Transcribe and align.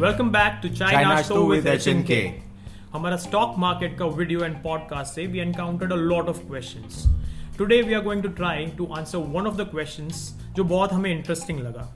Welcome 0.00 0.28
back 0.30 0.58
to 0.62 0.68
China 0.68 1.22
show 1.22 1.34
with 1.46 1.60
with 1.60 1.72
HNK 1.74 2.18
हमारा 2.92 3.16
stock 3.16 3.54
market 3.58 3.96
का 3.98 4.06
video 4.18 4.44
and 4.44 4.54
podcast 4.62 5.14
से 5.14 5.26
we 5.26 5.38
encountered 5.38 5.92
a 5.92 5.96
lot 5.96 6.28
of 6.28 6.38
questions 6.46 7.02
today 7.58 7.80
we 7.82 7.94
are 7.94 8.02
going 8.02 8.22
to 8.22 8.28
try 8.40 8.66
to 8.78 8.86
answer 8.98 9.18
one 9.34 9.46
of 9.46 9.56
the 9.56 9.66
questions 9.70 10.22
जो 10.56 10.64
बहुत 10.64 10.92
हमें 10.92 11.10
interesting 11.10 11.60
लगा. 11.60 11.88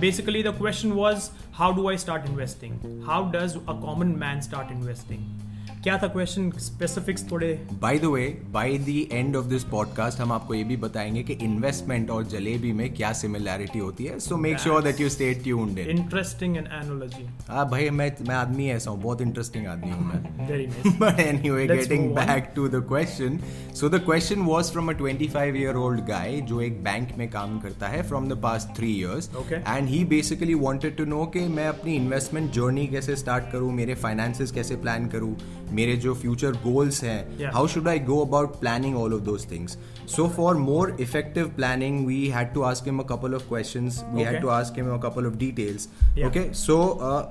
Basically 0.00 0.42
the 0.42 0.54
question 0.58 0.92
was 0.92 1.30
how 1.54 1.72
do 1.76 1.88
I 1.90 1.98
start 1.98 2.28
investing 2.28 3.02
how 3.08 3.30
does 3.30 3.56
a 3.56 3.80
common 3.80 4.14
man 4.18 4.40
start 4.40 4.72
investing 4.72 5.45
क्या 5.86 5.98
था 5.98 6.06
question 6.06 6.50
specifics 6.50 7.30
थोड़े। 7.30 7.66
By 7.72 7.98
the 7.98 8.04
way 8.04 8.42
by 8.50 8.78
the 8.78 9.08
end 9.12 9.36
of 9.36 9.46
this 9.46 9.64
podcast 9.64 10.20
हम 10.20 10.32
आपको 10.32 10.54
ये 10.54 10.64
भी 10.64 10.76
बताएँगे 10.76 11.22
कि 11.22 11.32
इन्वेस्टमेंट 11.32 12.10
और 12.10 12.24
जलेबी 12.24 12.72
में 12.72 12.94
क्या 12.94 13.12
सिमिलैरिटी 13.12 13.78
होती 13.78 14.04
है। 14.04 14.18
So 14.20 14.36
make 14.36 14.58
sure 14.58 14.82
that 14.82 15.00
you 15.00 15.08
stay 15.08 15.34
tuned 15.34 15.78
in 15.78 15.88
interesting 15.88 16.56
and 16.56 16.66
analogy 16.66 17.26
हाँ 17.48 17.70
भाई 17.70 17.90
मैं 17.90 18.16
मैं 18.28 18.34
आदमी 18.34 18.68
ऐसा 18.68 18.90
हूँ 18.90 19.02
बहुत 19.02 19.20
इंटरेस्टिंग 19.20 19.66
आदमी 19.66 19.90
हूँ 19.90 20.06
मैं। 20.06 20.48
Very 20.48 20.66
nice 20.66 21.86
getting 21.86 22.08
move 22.08 22.18
on. 22.18 22.26
back 22.26 22.54
to 22.54 22.68
the 22.68 22.82
question. 22.92 23.38
So 23.80 23.88
the 23.88 24.00
question 24.10 24.46
was 24.46 24.72
from 24.76 24.88
a 24.88 24.94
25 24.94 25.56
year 25.56 25.76
old 25.76 26.06
guy 26.06 26.40
जो 26.40 26.60
एक 26.60 26.84
बैंक 26.84 27.08
में 27.18 27.30
काम 27.30 27.60
करता 27.60 27.88
है 27.88 28.02
from 28.08 28.28
the 28.28 28.32
past 28.32 28.68
three 28.68 28.96
years 28.96 29.30
and 29.52 29.88
he 29.88 30.04
basically 30.04 30.54
basically 30.54 30.98
to 30.98 31.04
know 31.04 31.26
कि 31.26 31.40
मैं 31.40 31.68
अपनी 31.68 31.96
इन्वेस्टमेंट 31.96 32.52
जर्नी 32.52 32.86
कैसे 32.86 33.16
स्टार्ट 33.16 33.52
करूँ 33.52 33.72
मेरे 33.72 33.94
फाइनेंसेस 33.94 34.52
कैसे 34.52 34.76
प्लान 34.76 35.06
करूँ 35.06 35.36
मेरे 35.76 35.96
जो 36.02 36.14
फ्यूचर 36.14 36.52
गोल्स 36.62 37.02
हैं 37.04 37.50
how 37.52 37.66
should 37.68 37.88
I 37.88 37.98
go 38.06 38.20
about 38.24 38.58
planning 38.60 38.96
all 38.96 39.14
of 39.14 39.22
those 39.22 39.50
things 39.50 39.78
so 40.08 40.28
for 40.36 40.56
more 40.58 40.96
effective 41.00 41.48
planning 41.56 42.06
we 42.06 42.26
had 42.28 42.52
to 42.54 42.62
ask 42.62 42.86
him 42.86 42.98
a 42.98 43.04
couple 43.08 43.34
of 43.34 43.48
question 43.48 43.90
we 44.14 44.22
had 44.22 44.40
to 44.42 44.48
ask 44.48 44.78
him 44.78 44.90
a 44.94 44.98
couple 45.02 45.26
of 45.26 45.36
details 45.36 45.88
okay 46.26 46.42
so 46.54 46.78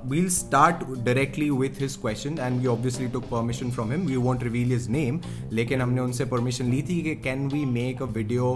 we'll 0.06 0.30
start 0.38 0.84
directly 1.00 1.50
with 1.56 1.82
his 1.82 1.98
question 1.98 2.38
and 2.40 2.60
we 2.60 2.68
obviously 2.68 3.08
took 3.10 3.30
permission 3.32 3.72
from 3.72 3.92
him 3.92 4.06
we 4.08 4.16
won't 4.28 4.44
reveal 4.44 4.72
his 4.72 4.90
name 4.92 5.20
लेकिन 5.54 5.82
हमने 5.82 6.02
उनसे 6.02 6.26
permission 6.36 6.72
ली 6.72 6.82
थी 6.90 7.02
कि 7.02 7.16
can 7.24 7.48
we 7.48 7.66
make 7.74 8.02
a 8.02 8.12
video 8.14 8.52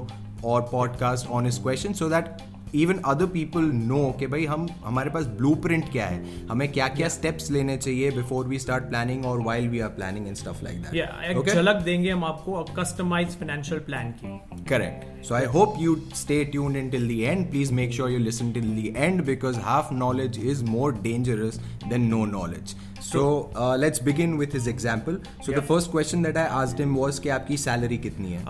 और 0.46 0.62
podcast 0.72 1.28
on 1.30 1.46
his 1.46 1.58
question 1.60 1.94
so 1.94 2.10
that 2.10 2.26
even 2.76 2.98
other 3.06 3.26
people 3.26 3.62
know 3.62 4.16
कि 4.20 4.28
भाई 4.28 4.46
हम 4.46 4.68
हमारे 4.86 5.10
पास 5.10 5.26
ब्लू 5.38 5.54
प्रिंट 5.56 5.92
क्या 5.92 6.06
है? 6.06 6.48
हमें 6.48 6.72
क्या 6.72 6.88
क्या 6.88 7.08
स्टेप्स 7.10 7.44
yeah. 7.44 7.54
लेने 7.54 7.78
चाहिए 7.78 8.12
बिफोर 8.12 8.48
वी 8.48 8.60
स्टार्ट 8.60 8.84
प्लानिंग 8.84 9.26
और 9.26 9.42
while 9.42 9.68
we 9.70 9.80
are 9.80 9.90
planning 9.90 10.28
in 10.28 10.34
stuff 10.34 10.64
like 10.64 10.82
that 10.82 10.96
एक 11.38 11.54
झलक 11.54 11.76
देंगे 11.76 12.10
हम 12.10 12.24
आपको 12.24 12.64
कस्टमाइज 12.80 13.28
फाइनेंशियल 13.28 13.80
प्लान 13.80 14.12
की। 14.12 14.64
Correct 14.64 15.26
so 15.26 15.36
I 15.36 15.46
hope 15.46 15.76
you 15.80 15.96
stay 16.16 16.44
tune 16.46 16.76
in 16.76 16.90
till 16.90 17.08
the 17.08 17.12
end 17.12 17.50
please 17.52 17.74
make 17.74 17.94
sure 17.94 18.12
you 18.12 18.20
listen 18.20 18.52
till 18.52 18.70
the 18.76 18.94
end 18.98 19.26
because 19.26 19.60
half 19.60 19.94
knowledge 19.94 20.40
is 20.46 20.64
more 20.64 20.94
dangerous 20.94 21.60
than 21.88 22.02
no 22.02 22.26
knowledge 22.26 22.76
so 23.12 23.76
let's 23.80 24.04
begin 24.04 24.34
with 24.38 24.54
his 24.54 24.68
example 24.70 25.20
so 25.46 25.52
the 25.52 25.64
first 25.68 25.92
question 25.92 26.24
that 26.24 26.38
I 26.38 26.48
asked 26.62 26.80
him 26.80 26.96
was 26.98 27.20
कि 27.20 27.30
आपकी 27.38 27.58
salary 27.58 27.98
कितनी 27.98 28.32
है? 28.32 28.44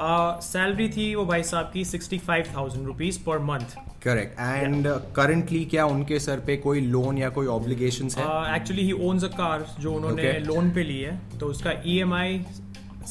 salary 0.43 0.87
uh, 0.87 0.95
थी 0.97 1.13
वो 1.15 1.25
भाई 1.25 1.43
साहब 1.43 1.71
की 1.73 1.83
65000 1.85 2.85
rupees 2.85 3.17
पर 3.27 3.39
मंथ 3.51 3.75
करेक्ट 4.03 4.39
एंड 4.39 4.87
करंटली 5.15 5.63
क्या 5.65 5.85
उनके 5.85 6.19
सर 6.19 6.39
पे 6.47 6.57
कोई 6.57 6.81
लोन 6.95 7.17
या 7.17 7.29
कोई 7.37 7.47
ऑब्लिगेशंस 7.57 8.17
है? 8.17 8.25
Actually 8.55 8.83
he 8.83 8.91
owns 9.09 9.23
a 9.23 9.27
car 9.35 9.65
जो 9.79 9.93
उन्होंने 9.93 10.31
लोन 10.45 10.71
पे 10.71 10.83
ली 10.83 10.99
है 10.99 11.19
तो 11.39 11.47
उसका 11.47 11.73
E 11.85 11.97
M 11.99 12.13
I 12.13 12.41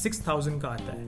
six 0.03 0.27
thousand 0.27 0.61
का 0.61 0.67
आता 0.67 0.91
है। 0.91 1.05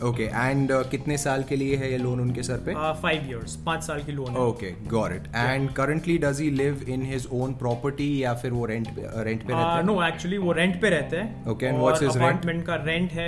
uh, 0.72 0.90
कितने 0.90 1.18
साल 1.18 1.44
के 1.44 1.56
लिए 1.56 1.76
है 1.76 1.98
लोन 1.98 2.20
उनके 2.20 2.44
सर 2.44 2.58
पे? 2.58 2.74
फाइव 3.02 3.28
ईयर्स 3.30 3.56
पाँच 3.56 3.84
साल 3.84 4.04
की 4.04 4.12
loan 4.12 4.36
okay 4.36 4.72
got 4.88 5.12
and 5.36 5.74
currently 5.74 6.18
does 6.18 6.42
live 6.42 6.86
in 6.88 7.20
own 7.32 7.54
property 7.54 8.24
या 8.24 8.34
फिर 8.34 8.52
वो 8.52 8.66
रेंट 8.66 8.88
रेंट 9.00 9.48
पे 9.48 9.54
uh, 9.54 9.86
नो 9.86 10.04
एक्चुअली 10.08 10.38
uh, 10.38 10.44
वो 10.44 10.52
रेंट 10.52 10.82
पे 10.82 10.90
रहते 10.90 11.18
हैं। 11.18 11.46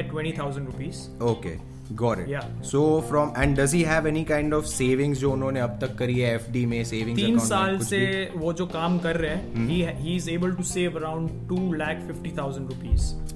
Twenty 0.10 0.32
thousand 0.40 0.66
rupees 0.66 1.24
okay 1.24 1.74
Got 1.96 2.20
it. 2.20 2.28
Yeah. 2.28 2.46
So 2.62 3.02
from 3.02 3.34
and 3.36 3.60
अब 5.58 5.78
तक 5.82 5.96
करी 5.98 6.20
है 6.20 6.36
एफ़ 6.36 6.52
डी 6.52 6.66
में 6.66 6.84
सेविंग 6.84 7.18
तीन 7.18 7.40
साल 7.40 7.80
से 7.80 8.32
वो 8.36 8.54
जो 8.54 8.66
काम 8.66 9.00
कर 9.00 9.16
रहे 9.16 9.32
हैं 9.32 9.56
हम्म। 9.56 9.68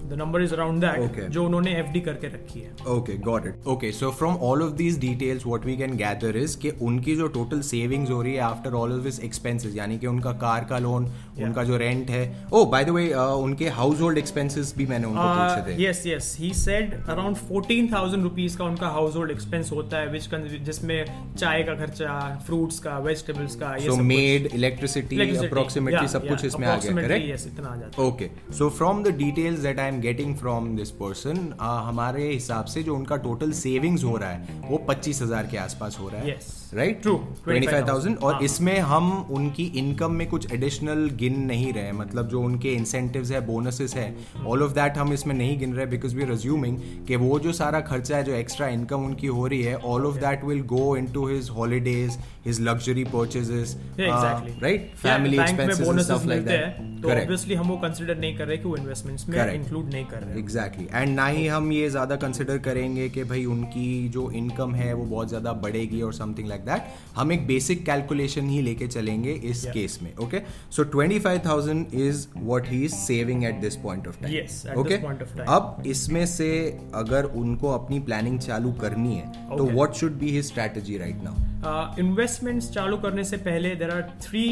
The 0.10 0.18
number 0.20 0.42
is 0.42 0.54
around 0.54 0.82
that 0.82 1.00
Okay. 1.08 1.28
जो 1.30 1.44
उन्होंने 1.46 1.72
एफ़ 1.80 1.92
डी 1.94 2.02
करके 2.02 2.28
रखी 2.28 2.60
है 2.60 2.72
Okay, 2.96 3.16
got 3.28 3.48
it. 3.50 3.68
Okay, 3.74 3.92
so 3.92 4.12
from 4.20 4.38
all 4.48 4.64
of 4.66 4.74
these 4.78 4.98
details, 4.98 5.46
what 5.52 5.68
we 5.70 5.76
can 5.82 5.96
gather 6.02 6.32
is 6.44 6.56
कि 6.56 6.70
उनकी 6.90 7.16
जो 7.16 7.28
total 7.38 7.64
savings 7.70 8.12
हो 8.12 8.22
रही 8.22 8.34
है 8.34 8.44
after 8.44 8.74
all 8.82 8.96
of 8.98 9.08
his 9.10 9.20
expenses, 9.30 9.76
यानी 9.78 9.98
कि 10.00 10.08
उनका 10.08 10.32
कार 10.44 10.66
का 10.70 10.80
लोन, 10.80 11.06
उनका 11.44 11.64
जो 11.64 11.78
rent 11.80 12.10
है, 12.10 12.24
oh 12.52 12.64
by 12.74 12.84
the 12.90 12.96
way, 12.98 13.06
uh, 13.14 13.28
उनके 13.44 13.70
household 13.80 14.22
expenses 14.24 14.76
भी 14.78 14.86
मैंने 14.86 15.08
उनको 15.08 15.28
पूछे 15.32 15.62
थे. 15.68 15.84
Yes 15.84 16.04
yes 16.08 16.36
he 16.40 16.54
said 16.54 16.94
around 17.10 17.36
fourteen 17.50 17.92
thousand 17.94 18.24
rupees 18.24 18.58
का 18.58 18.66
उनका 18.66 18.88
हाउस 18.98 19.16
होल्ड 19.16 19.32
एक्सपेंस 19.32 19.72
होता 19.72 19.98
है 19.98 20.12
which 20.14 20.30
con- 20.34 20.48
जिसमें 20.66 20.98
चाय 21.38 21.64
का 21.64 21.76
खर्चा 21.76 22.20
फ्रूट्स 22.48 22.80
का 22.80 22.98
वेजिटेबल्स 23.00 23.56
का 23.56 23.76
ये 23.76 23.90
So 23.90 23.96
सब 23.98 24.56
Electricity, 24.58 25.18
approximately 25.48 26.00
yeah, 26.00 26.12
सब 26.14 26.22
yeah, 26.22 26.30
कुछ 26.30 26.46
इसमें 26.46 26.68
आ 26.68 26.76
गया, 26.78 26.92
correct? 26.98 27.26
yes, 27.32 27.46
इतना 27.48 27.70
आ 27.70 27.76
जाता 27.76 28.02
है 28.02 28.08
okay 28.08 28.30
so 28.58 28.70
from 28.78 29.04
the 29.04 29.16
details 29.18 29.60
that 29.60 29.80
I 29.80 29.88
am 29.88 29.97
getting 30.02 30.36
from 30.36 30.76
this 30.78 30.92
person 30.92 31.54
हमारे 31.62 32.28
हिसाब 32.32 32.66
से 32.66 32.84
जो 32.84 32.96
उनका 32.96 33.16
टोटल 33.28 33.52
सेविंग्स 33.52 34.04
हो 34.04 34.16
रहा 34.18 34.30
है, 34.30 34.62
वो 34.70 34.78
पच्चीस 34.78 35.22
हज़ार 35.22 35.48
के 35.52 35.58
आसपास 35.58 35.98
हो 36.00 36.10
रहा 36.10 36.22
है 36.22 36.36
Yes. 36.38 36.67
Right 36.74 37.02
True. 37.04 37.18
Twenty 37.44 37.68
five 37.68 37.88
thousand 37.88 38.18
और 38.18 38.34
हाँ. 38.34 38.42
इसमें 38.44 38.80
हम 38.80 39.12
उनकी 39.32 39.64
इनकम 39.78 40.12
में 40.12 40.28
कुछ 40.30 40.52
एडिशनल 40.54 41.10
गिन 41.20 41.40
नहीं 41.46 41.72
रहे। 41.74 41.92
मतलब 41.92 42.28
जो 42.30 42.42
उनके 42.42 42.74
इंसेंटिव्स 42.74 43.32
है 43.32 43.46
बोनसेस 43.48 43.96
है 43.96 44.08
ऑल 44.48 44.64
ऑफ़ 44.64 44.74
दैट 44.74 44.98
हम 44.98 45.14
इसमें 45.14 45.36
नहीं 45.36 45.58
गिन 45.60 45.74
रहे 45.74 45.86
बिकॉज़ 45.86 46.16
वी 46.16 46.24
आर 46.24 46.32
अज्यूमिंग 46.32 46.78
कि 47.08 47.16
वो 47.16 47.40
जो 47.40 47.54
सारा 47.54 47.80
खर्चा 47.82 48.18
है 48.18 48.24
जो 48.24 48.34
एक्स्ट्रा 48.34 48.68
इनकम 48.70 49.06
उनकी 49.06 49.28
हो 49.30 49.46
रही 49.48 49.62
है 49.64 49.76
all 49.86 50.06
of 50.06 50.18
that 50.20 50.44
will 50.46 50.62
go 50.68 50.96
into 51.14 51.28
his 51.28 51.50
holidays 51.58 52.18
his 52.46 52.62
luxury 52.62 53.04
purchases 53.14 53.76
right 54.00 54.92
family 54.98 55.40
expenses 55.40 56.06
stuff 56.06 56.28
like 56.28 56.46
that 56.46 56.86
तो 57.02 57.10
ऑब्वियसली 57.12 57.56
हम 57.56 57.68
वो 57.68 57.76
कंसिडर 57.78 58.18
नहीं 58.18 58.38
कर 58.38 58.48
रहे 58.48 58.58
कि 58.58 58.68
वो 58.68 58.76
इन्वेस्टमेंट्स 58.78 59.28
में 59.30 59.54
इंक्लूड 59.54 59.90
नहीं 59.94 60.06
कर 60.06 60.24
रहे 60.24 60.40
एग्जैक्टली 60.40 60.88
एंड 60.94 61.16
ना 61.16 61.26
ही 61.28 61.48
हम 61.48 61.72
ये 61.72 61.90
ज़्यादा 61.90 62.16
कंसिडर 62.18 62.58
करेंगे 62.68 63.10
कि 63.10 63.24
भाई 63.24 63.46
उनकी 63.48 63.88
जो 64.10 64.30
इनकम 64.34 64.74
है 64.76 64.94
वो 64.94 65.06
बहुत 65.06 65.28
ज़्यादा 65.30 65.54
बढ़ेगी 65.66 66.02
और 66.02 66.14
समथिंग 66.14 66.48
लाइक 66.48 66.57
दैट 66.66 66.88
हम 67.16 67.32
एक 67.32 67.46
बेसिक 67.48 67.86
कैलकुलेशन 67.86 68.50
ही 68.50 68.62
लेके 68.62 68.88
चलेंगे 68.88 69.34
इस. 69.34 69.66
केस 69.74 70.00
में 70.04 70.14
okay 70.24 70.42
so 70.76 70.84
twenty 70.96 71.20
five 71.20 71.42
thousand 71.46 71.94
is 71.94 72.26
what 72.38 72.68
he 72.70 72.84
is 72.86 72.96
saving 72.96 73.44
at 73.46 73.60
this 73.62 73.76
point 73.84 74.08
of 74.08 74.22
time 74.22 74.34
Yes, 74.38 74.58
at 74.66 74.84
this 74.84 75.02
point 75.06 75.22
of 75.28 75.34
time. 75.38 75.48
अब 75.50 75.84
इसमें 75.88 76.26
से 76.26 76.50
अगर 76.96 77.26
उनको 77.44 77.72
अपनी 77.72 78.00
प्लानिंग 78.10 78.40
चालू 78.40 78.72
करनी 78.82 79.16
है 79.16 79.58
तो 79.58 79.66
what 79.72 79.94
should 80.02 80.18
be 80.20 80.32
his 80.32 80.46
strategy 80.46 80.98
right 80.98 81.24
now 81.24 82.00
investments 82.00 82.70
चालू 82.74 82.98
करने 83.08 83.24
से 83.24 83.38
पहले 83.50 83.76
there 83.76 83.92
are 83.92 84.02
three 84.24 84.46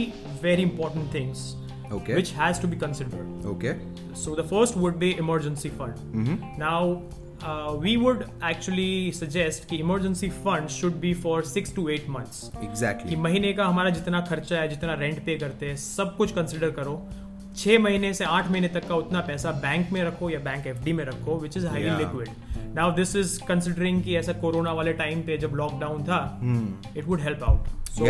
very 0.43 0.63
important 0.63 1.13
things 1.13 1.53
Okay. 1.95 2.13
which 2.17 2.29
has 2.37 2.59
to 2.61 2.67
be 2.69 2.77
considered 2.83 3.43
okay 3.47 3.71
so 4.21 4.31
the 4.37 4.43
first 4.51 4.77
would 4.83 4.95
be 5.01 5.09
emergency 5.23 5.69
fund 5.81 5.99
Mm-hmm. 6.15 6.47
now 6.61 6.79
uh, 7.43 7.75
we 7.83 7.97
would 7.97 8.23
actually 8.43 9.11
suggest 9.11 9.67
कि 9.69 9.77
emergency 9.83 10.29
fund 10.45 10.69
should 10.69 10.95
be 11.01 11.13
for 11.25 11.37
six 11.43 11.75
to 11.77 11.89
eight 11.89 12.07
months. 12.15 12.41
कि 13.09 13.15
महीने 13.15 13.53
का 13.53 13.65
हमारा 13.65 13.89
जितना 13.89 14.21
खर्चा 14.21 14.59
है 14.61 14.67
जितना 14.67 14.93
rent 14.93 15.25
पे 15.25 15.37
करते 15.37 15.69
हैं 15.69 15.75
सब 15.77 16.15
कुछ 16.17 16.31
कंसिडर 16.31 16.71
करो। 16.71 16.95
छह 17.57 17.79
महीने 17.79 18.13
से 18.13 18.23
आठ 18.25 18.49
महीने 18.51 18.67
तक 18.67 18.87
का 18.87 18.95
उतना 18.95 19.19
पैसा 19.27 19.51
बैंक 19.65 19.91
में 19.91 20.03
रखो 20.03 20.29
या 20.29 20.39
बैंक 20.39 20.65
एफ़ 20.67 20.89
में 20.89 21.03
रखो 21.05 21.37
which 21.39 21.57
is 21.57 21.67
highly 21.67 21.89
liquid 21.89 22.29
now 22.75 22.91
this 22.95 23.15
is 23.15 23.39
considering 23.47 24.01
कि 24.03 24.15
ऐसा 24.15 24.33
कोरोना 24.41 24.71
वाले 24.71 24.93
टाइम 24.93 25.21
पे 25.21 25.37
जब 25.37 25.51
लॉकडाउन 25.55 26.03
था 26.03 26.19
it 26.97 27.05
would 27.07 27.21
help 27.21 27.43
out 27.43 27.67
so. 27.89 28.05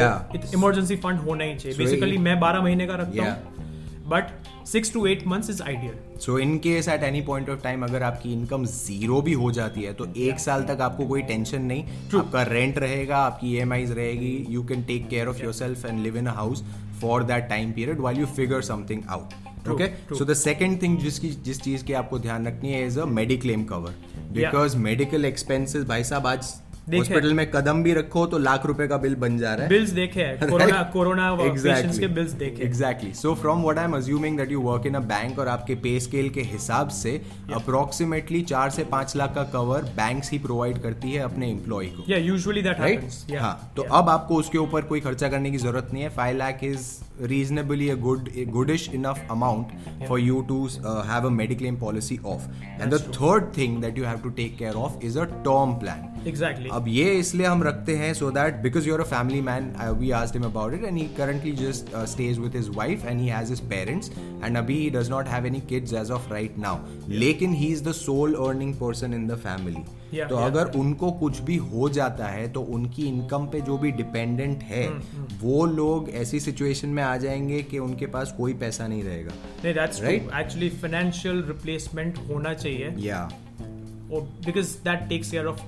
Emergency 0.54 0.96
fund 0.96 1.20
होना 1.20 1.44
ही 1.44 1.56
चाहिए. 1.56 1.78
बेसिकली 1.78 2.18
मैं 2.18 2.40
बारह 2.40 2.62
महीने 2.62 2.88
का 2.88 2.96
रखता. 2.96 3.24
हूँ 3.24 3.65
but 4.08 4.28
six 4.68 4.94
to 4.94 5.06
eight 5.06 5.26
months 5.28 5.50
is 5.50 5.62
ideal 5.64 6.20
so 6.20 6.38
in 6.40 6.58
case 6.58 6.88
at 6.88 7.04
any 7.04 7.22
point 7.22 7.50
of 7.50 7.62
time 7.62 7.84
अगर 7.84 8.04
आपकी 8.04 8.34
इनकम 8.34 8.66
ज़ीरो 8.66 9.22
भी 9.22 9.34
हो 9.34 9.52
जाती 9.52 9.82
है 9.82 9.94
तो 9.94 10.08
एक 10.18 10.40
साल 10.40 10.64
तक 10.64 10.82
आपको 10.82 11.08
कोई 11.08 11.22
टेंशन 11.22 11.62
नहीं। 11.62 11.84
True. 12.10 12.20
आपका 12.20 12.44
रेंट 12.44 12.78
रहेगा 12.80 13.18
आपकी 13.18 13.56
ई 13.58 13.86
रहेगी 13.94 14.46
you 14.50 14.64
can 14.64 14.84
take 14.84 15.08
care 15.10 15.28
of 15.28 15.42
yourself 15.54 15.86
and 15.86 16.00
live 16.04 16.18
in 16.18 16.26
a 16.26 16.34
house 16.34 16.64
for 17.02 17.24
that 17.24 17.50
time 17.50 17.72
period 17.72 18.00
while 18.00 18.20
you 18.20 18.26
figure 18.26 18.62
something 18.62 19.02
out 19.10 19.70
okay 19.70 19.88
so 20.16 20.26
the 20.26 20.34
second 20.34 20.82
thing 20.82 20.98
जिसकी 20.98 21.30
जिस 21.46 21.62
चीज़ 21.62 21.84
की 21.86 21.94
आपको 21.94 22.20
ध्यान 22.20 22.48
रखनी 22.48 22.72
है 22.72 22.86
is 22.88 23.00
a 23.00 23.06
mediclaim 23.06 23.64
cover 23.64 23.96
because 24.34 24.78
medical 24.78 25.26
expenses 25.26 25.84
भाई 25.86 26.04
साहब 26.04 26.28
आज। 26.28 26.54
हॉस्पिटल 26.94 27.34
में 27.34 27.52
कदम 27.52 27.84
भी 27.84 27.94
रखो 27.94 28.26
तो 28.26 28.38
लाख 28.38 28.66
रुपए 28.66 28.88
का 28.88 28.98
बिल 28.98 29.16
बन 29.16 29.38
जा 29.38 29.54
रहा 29.54 29.64
है। 29.64 29.70
बिल्स 29.70 29.90
देखे 29.90 30.22
हैं 30.22 30.50
कोरोना 30.50 30.84
कोरोना 30.84 31.36
पेशेंट्स 31.36 32.00
के 32.00 32.08
बिल्स 32.08 32.32
देखे 32.32 32.64
exactly 32.64 33.14
so 33.14 33.34
from 33.36 33.62
what 33.62 33.78
I 33.78 33.86
am 33.86 33.94
assuming 33.94 34.38
that 34.38 34.52
you 34.52 34.62
work 34.62 34.86
in 34.86 34.94
a 34.94 35.00
bank 35.00 35.40
और 35.40 35.48
आपके 35.48 35.76
पे 35.76 36.00
स्केल 36.00 36.30
के 36.30 36.42
हिसाब 36.42 36.90
से 36.90 37.22
अप्रोक्सीमेटली 37.54 38.42
चार 38.42 38.70
से 38.70 38.84
पाँच 38.84 39.16
लाख 39.16 39.36
का 39.36 39.44
कवर 39.44 39.84
बैंक्स 39.84 40.32
ही 40.32 40.40
प्रोवाइड 40.40 40.82
करती 40.82 41.12
है 41.12 41.20
अपने 41.20 41.50
एम्प्लॉय 41.50 41.86
को। 41.86 42.04
Yeah, 42.14 42.36
usually 42.36 42.66
that 42.68 42.80
राइट 42.80 43.10
हाँ 43.40 43.74
तो. 43.76 43.84
अब 43.84 44.10
आपको 44.10 44.36
उसके 44.36 44.58
ऊपर 44.58 44.82
कोई 44.82 45.00
खर्चा 45.00 45.30
करने 45.30 45.52
की 45.52 45.58
ज़रूरत 45.58 45.90
नहीं 45.94 46.04
है। 46.04 46.10
Five 46.10 46.38
lakh 46.38 46.64
is 46.64 46.80
reasonably 47.33 47.89
a 47.91 47.97
good 47.97 48.29
a 48.43 48.45
goodish 48.57 48.85
enough 49.01 49.21
amount 49.37 49.73
for 50.11 50.19
you 50.19 50.45
to 50.51 50.59
uh, 50.85 51.03
have 51.11 51.25
a 51.25 51.33
mediclaim 51.41 51.79
policy 51.81 52.19
of 52.35 52.47
and 52.79 52.97
the 52.97 53.01
third 53.19 53.53
thing 53.59 53.81
that 53.81 53.97
you 54.03 54.05
have 54.11 54.23
to 54.29 54.31
take 54.41 54.57
care 54.63 54.77
of 54.85 55.03
is 55.11 55.17
a 55.17 55.27
term 55.51 55.77
plan 55.85 56.07
Exactly. 56.31 56.71
अब 56.77 56.89
ये 56.89 57.13
इसलिए 57.19 57.47
हम 57.47 57.63
रखते 57.63 57.95
हैं 57.97 58.13
so 58.17 58.27
that 58.39 58.57
because 58.65 58.87
you're 58.89 59.01
a 59.05 59.11
family 59.13 59.39
man 59.45 59.69
uh, 59.85 59.93
we 60.01 60.11
asked 60.19 60.37
him 60.39 60.43
about 60.49 60.75
it 60.79 60.83
and 60.89 61.01
he 61.03 61.05
currently 61.21 61.53
just 61.61 61.95
uh, 61.95 62.03
stays 62.15 62.41
with 62.47 62.59
his 62.61 62.69
wife 62.81 63.07
and 63.13 63.25
he 63.27 63.31
has 63.35 63.53
his 63.55 63.63
parents 63.71 64.11
and 64.43 64.61
abhi 64.63 64.77
he 64.81 64.91
does 64.99 65.13
not 65.15 65.31
have 65.35 65.49
any 65.53 65.63
kids 65.73 65.95
as 66.03 66.13
of 66.19 66.29
right 66.35 66.59
now 66.67 66.75
लेकिन 67.25 67.57
he 67.63 67.71
is 67.79 67.83
the 67.89 67.97
sole 68.03 68.37
earning 68.49 68.75
person 68.85 69.19
in 69.21 69.27
the 69.33 69.41
family 69.49 69.87
Yeah, 70.13 70.29
तो 70.29 70.37
yeah. 70.37 70.47
अगर 70.47 70.71
उनको 70.79 71.11
कुछ 71.19 71.39
भी 71.49 71.57
हो 71.73 71.89
जाता 71.97 72.29
है 72.29 72.47
तो 72.53 72.61
उनकी 72.77 73.03
इनकम 73.09 73.45
पे 73.51 73.61
जो 73.67 73.77
भी 73.79 73.91
डिपेंडेंट 73.99 74.63
है 74.71 74.87
हम्म, 74.87 75.27
वो 75.43 75.65
लोग 75.67 76.09
ऐसी 76.23 76.41
सिचुएशन 76.41 76.89
में 76.97 77.03
आ 77.06 77.18
जाएँगे 77.18 77.62
कि 77.64 77.80
उनके 77.80 78.06
पास 78.06 78.34
कोई 78.38 78.54
पैसा 78.54 78.88
नहीं 78.88 79.04
रहेगा। 79.04 79.34
नहीं 79.64 79.74
that's 79.74 80.02
right 80.02 80.30
actually 80.36 80.70
financial 80.70 81.44
replacement 81.48 82.18
होना 82.18 82.54
चाहिए। 82.54 82.94
Yeah 82.98 83.30
because 84.12 84.78
that 84.78 85.10
takes 85.10 85.32
care 85.32 85.46
of 85.46 85.62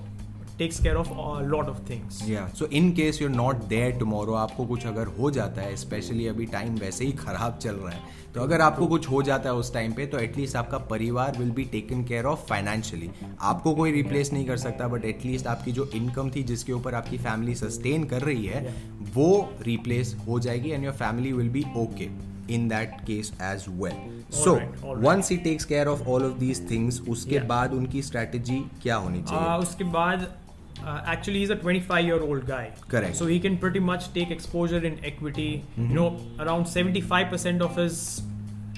care 0.59 0.98
of 0.98 1.09
a 1.12 1.44
lot 1.44 1.68
of 1.69 1.80
things. 1.88 2.21
Yeah 2.30 2.48
so 2.59 2.65
in 2.65 2.92
case 2.95 3.21
you're 3.21 3.31
not 3.31 3.63
there 3.68 3.92
tomorrow 4.00 4.33
आपको 4.33 4.65
कुछ 4.65 4.86
अगर 4.88 5.07
हो 5.19 5.30
जाता 5.31 5.62
है 5.62 5.75
स्पेशली 5.75 6.27
अभी 6.27 6.45
टाइम 6.45 6.75
वैसे 6.75 7.06
ही 7.06 7.12
खराब 7.12 7.57
चल 7.57 7.75
रहा 7.75 7.92
है 7.92 8.15
तो 8.33 8.42
अगर 8.42 8.62
आपको 8.62 8.88
कुछ 8.88 9.09
हो 9.09 9.21
जाता 9.24 9.50
है 9.50 9.56
उस 9.56 9.74
टाइम 9.74 9.94
पे 9.94 10.06
तो 10.06 10.19
एटलीस्ट 10.19 10.56
आपका 10.56 10.77
परिवार 10.92 11.38
will 11.38 11.51
be 11.51 11.63
taken 11.71 12.04
care 12.04 12.25
of 12.25 12.45
financially 12.50 13.09
आपको 13.42 13.74
कोई 13.75 13.92
रिप्लेस 13.92 14.33
नहीं 14.33 14.45
कर 14.48 14.57
सकता 14.57 14.88
बट 14.88 15.06
एटलीस्ट 15.06 15.48
आपकी 15.48 15.71
जो 15.71 15.89
इनकम 15.95 16.30
थी 16.36 16.44
जिसके 16.44 16.74
ऊपर 16.74 16.95
आपकी 16.95 17.18
फैमिली 17.18 17.56
सस्टेन 17.56 18.03
कर 18.13 18.21
रही 18.21 18.45
है 18.45 18.74
वो 19.15 19.30
रिप्लेस 19.62 20.15
हो 20.27 20.39
जाएगी 20.39 20.69
and 20.69 20.83
your 20.86 20.94
family 20.94 21.33
will 21.33 21.50
be 21.50 21.63
okay 21.77 22.10
in 22.56 22.68
that 22.71 22.92
case 23.07 23.30
as 23.45 23.63
well 23.80 23.95
so 24.42 24.51
Alright, 24.51 24.83
alright. 24.83 25.01
once 25.07 25.30
he 25.31 25.38
takes 25.48 25.65
care 25.71 25.88
of 25.94 26.06
all 26.12 26.25
of 26.27 26.36
these 26.44 26.62
things 26.69 27.00
उसके 27.10 27.36
Yeah. 27.36 27.48
बाद 27.48 27.74
उनकी 27.74 28.01
स्ट्रेटेजी 28.01 28.60
क्या 28.83 28.95
होनी 28.95 29.21
Uh, 29.21 29.30
चाहिए 29.30 29.57
उसके 29.62 29.83
बाद 29.95 30.27
uh, 30.84 31.00
actually 31.04 31.38
he's 31.40 31.50
a 31.50 31.56
25 31.56 32.04
year 32.04 32.20
old 32.20 32.46
guy 32.46 32.72
Correct. 32.88 33.16
so 33.16 33.26
he 33.26 33.38
can 33.40 33.56
pretty 33.56 33.81
much 33.81 34.12
take 34.12 34.31
exposure 34.31 34.84
in 34.84 35.04
equity 35.04 35.64
you 35.76 35.94
know 35.94 36.19
around 36.38 36.64
75% 36.64 37.60
of 37.60 37.76
his 37.76 38.22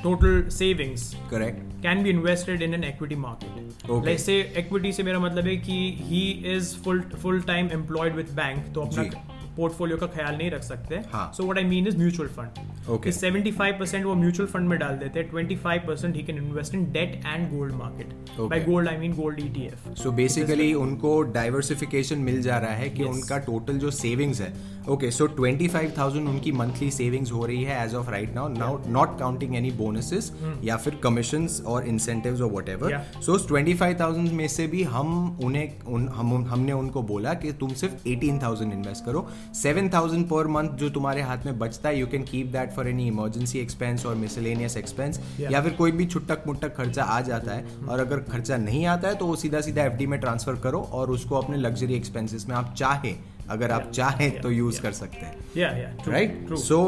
total 0.03 0.51
savings 0.51 1.15
correct 1.31 1.75
can 1.85 2.03
be 2.03 2.11
invested 2.11 2.63
in 2.63 2.75
an 2.75 2.83
equity 2.83 3.15
market. 3.15 3.49
Okay. 3.87 4.07
Let's 4.07 4.25
say 4.29 4.37
equity 4.61 4.93
से 4.93 5.03
मेरा 5.03 5.19
मतलब 5.21 5.47
है 5.47 5.57
कि 5.67 5.79
he 6.11 6.23
is 6.53 6.75
full 6.87 7.03
full 7.25 7.43
time 7.51 7.71
employed 7.79 8.17
with 8.21 8.35
bank 8.39 8.73
तो 8.75 8.85
अपना 8.85 9.03
जी. 9.03 9.28
Portfolio 9.60 9.98
का 9.98 10.08
ख्याल 10.16 10.38
नहीं 10.38 10.50
रख 10.52 10.64
सकते. 10.64 11.02
So 11.14 11.44
what 11.44 11.58
I 11.58 11.64
mean 11.66 11.88
is 11.88 11.98
mutual 11.98 12.30
fund. 12.38 13.12
Seventy 13.12 13.52
five 13.52 13.76
percent 13.80 14.06
वो 14.06 14.16
म्यूचुअल 14.16 14.50
फंड 14.50 14.68
में 14.70 14.78
डाल 14.80 14.98
देते 14.98 15.20
हैं 15.20 15.30
twenty 15.30 15.56
five 15.58 15.82
percent 15.88 16.16
he 16.16 16.24
can 16.24 16.38
invest 16.38 16.76
in 16.76 16.86
debt 16.92 17.22
and 17.26 17.50
gold 17.52 17.74
market. 17.76 18.14
By 18.40 18.60
gold 18.64 18.90
I 18.90 18.98
mean 18.98 19.14
gold 19.16 19.40
ETF 19.40 19.88
so 19.98 20.12
basically 20.22 20.74
उनको 20.76 21.22
diversification 21.34 22.20
मिल 22.30 22.42
जा 22.42 22.58
रहा 22.58 22.74
है 22.74 22.90
कि 22.90 22.98
Yes. 23.00 23.14
उनका 23.14 23.38
टोटल 23.46 23.78
जो 23.80 23.92
सेविंग्स 23.92 24.42
है 24.42 24.54
okay 24.90 25.10
so 25.12 25.26
twenty 25.38 25.68
five 25.68 25.92
thousand 25.98 26.28
उनकी 26.30 26.52
मंथली 26.52 26.90
सेविंग्स 26.92 27.32
हो 27.32 27.46
रही 27.46 27.64
है 27.64 27.84
as 27.84 27.94
of 27.96 28.10
right 28.12 28.34
now 28.36 28.48
now 28.50 28.78
not 28.92 29.18
counting 29.20 29.56
any 29.56 29.72
bonuses 29.80 30.32
या 30.64 30.78
फिर 30.78 30.96
कमीशन 31.04 31.48
और 31.68 31.88
इंसेंटिव्स 31.88 32.42
और 32.42 32.52
whatever. 32.70 32.98
So 33.26 33.38
twenty 33.48 33.74
five 33.74 33.98
thousand 34.00 34.32
में 34.32 34.48
से 34.48 34.68
भी 34.68 34.84
हम 34.84 35.40
उन्हें 35.44 35.82
उन, 35.82 36.08
हम 36.10 36.46
हमने 36.50 36.72
उनको 36.74 37.02
बोला 37.04 37.34
कि 37.34 37.52
तुम 37.60 37.74
सिर्फ़ 37.74 38.08
एटीन 38.10 38.40
थाउज़ेंड 38.42 38.74
इन्वेस्ट 38.74 39.06
करो 39.06 39.28
सेवन 39.54 39.90
थाउज़ेंड 39.90 40.26
पर 40.30 40.48
मंथ 40.48 40.78
जो 40.78 40.90
तुम्हारे 40.90 41.22
हाथ 41.22 41.46
में 41.46 41.58
बचता 41.60 41.90
है 41.90 42.00
you 42.00 42.08
can 42.08 42.24
keep 42.24 42.48
that 42.52 42.72
for 42.72 42.88
any 42.88 43.08
emergency 43.08 43.60
expense 43.60 44.06
और 44.06 44.16
मिसलेनियस 44.16 44.78
एक्सपेंस 44.78 45.20
या 45.42 45.62
फिर 45.62 45.74
कोई 45.74 45.92
भी 45.92 46.06
छुटक 46.06 46.44
मुटक 46.48 46.76
खर्चा 46.76 47.04
आ 47.04 47.20
जाता 47.22 47.54
है 47.54 47.88
और 47.90 48.00
अगर 48.00 48.20
खर्चा 48.32 48.58
नहीं 48.58 48.86
आता 48.86 49.08
है 49.08 49.16
तो 49.16 49.26
वो 49.26 49.36
सीधा 49.36 49.62
सीधा 49.62 49.84
एफडी 49.84 50.08
में 50.08 50.20
ट्रांसफ़र 50.20 50.56
करो 50.64 50.80
और 50.92 51.12
उसको 51.12 51.36
अपने 51.36 51.58
लग्जरी 51.58 51.96
एक्सपेंसेस 51.96 52.48
में 52.50 52.56
आप 52.56 52.74
चाहे 52.78 53.16
अगर 53.50 53.72
आप 53.72 53.90
चाहें 53.92 54.40
तो 54.42 54.50
यूज़ 54.52 54.82
कर 54.82 54.92
सकते 54.92 55.26
हैं। 55.26 55.98
राइट 56.08 56.54
सो 56.60 56.80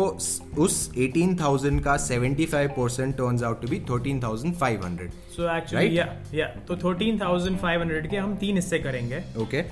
उस 0.58 0.76
18,000 0.98 1.80
का 1.84 1.96
75 2.00 2.68
percent 2.78 3.16
turns 3.18 3.44
out 3.44 3.62
to 3.62 3.68
be 3.68 3.80
13,500 3.90 5.10
so 5.36 5.56
actually? 5.58 5.98
या 5.98 6.06
या 6.34 6.48
तो 6.68 6.76
थर्टीन 6.78 7.20
थाउज़ेंड 7.22 7.58
फाइव 7.60 7.82
हंड्रेड 7.82 8.10
के 8.10 8.18
हम 8.18 8.36
तीन 8.36 8.56
हिस्से 8.56 8.80
करेंगे। 8.80 9.24
Okay 9.42 9.64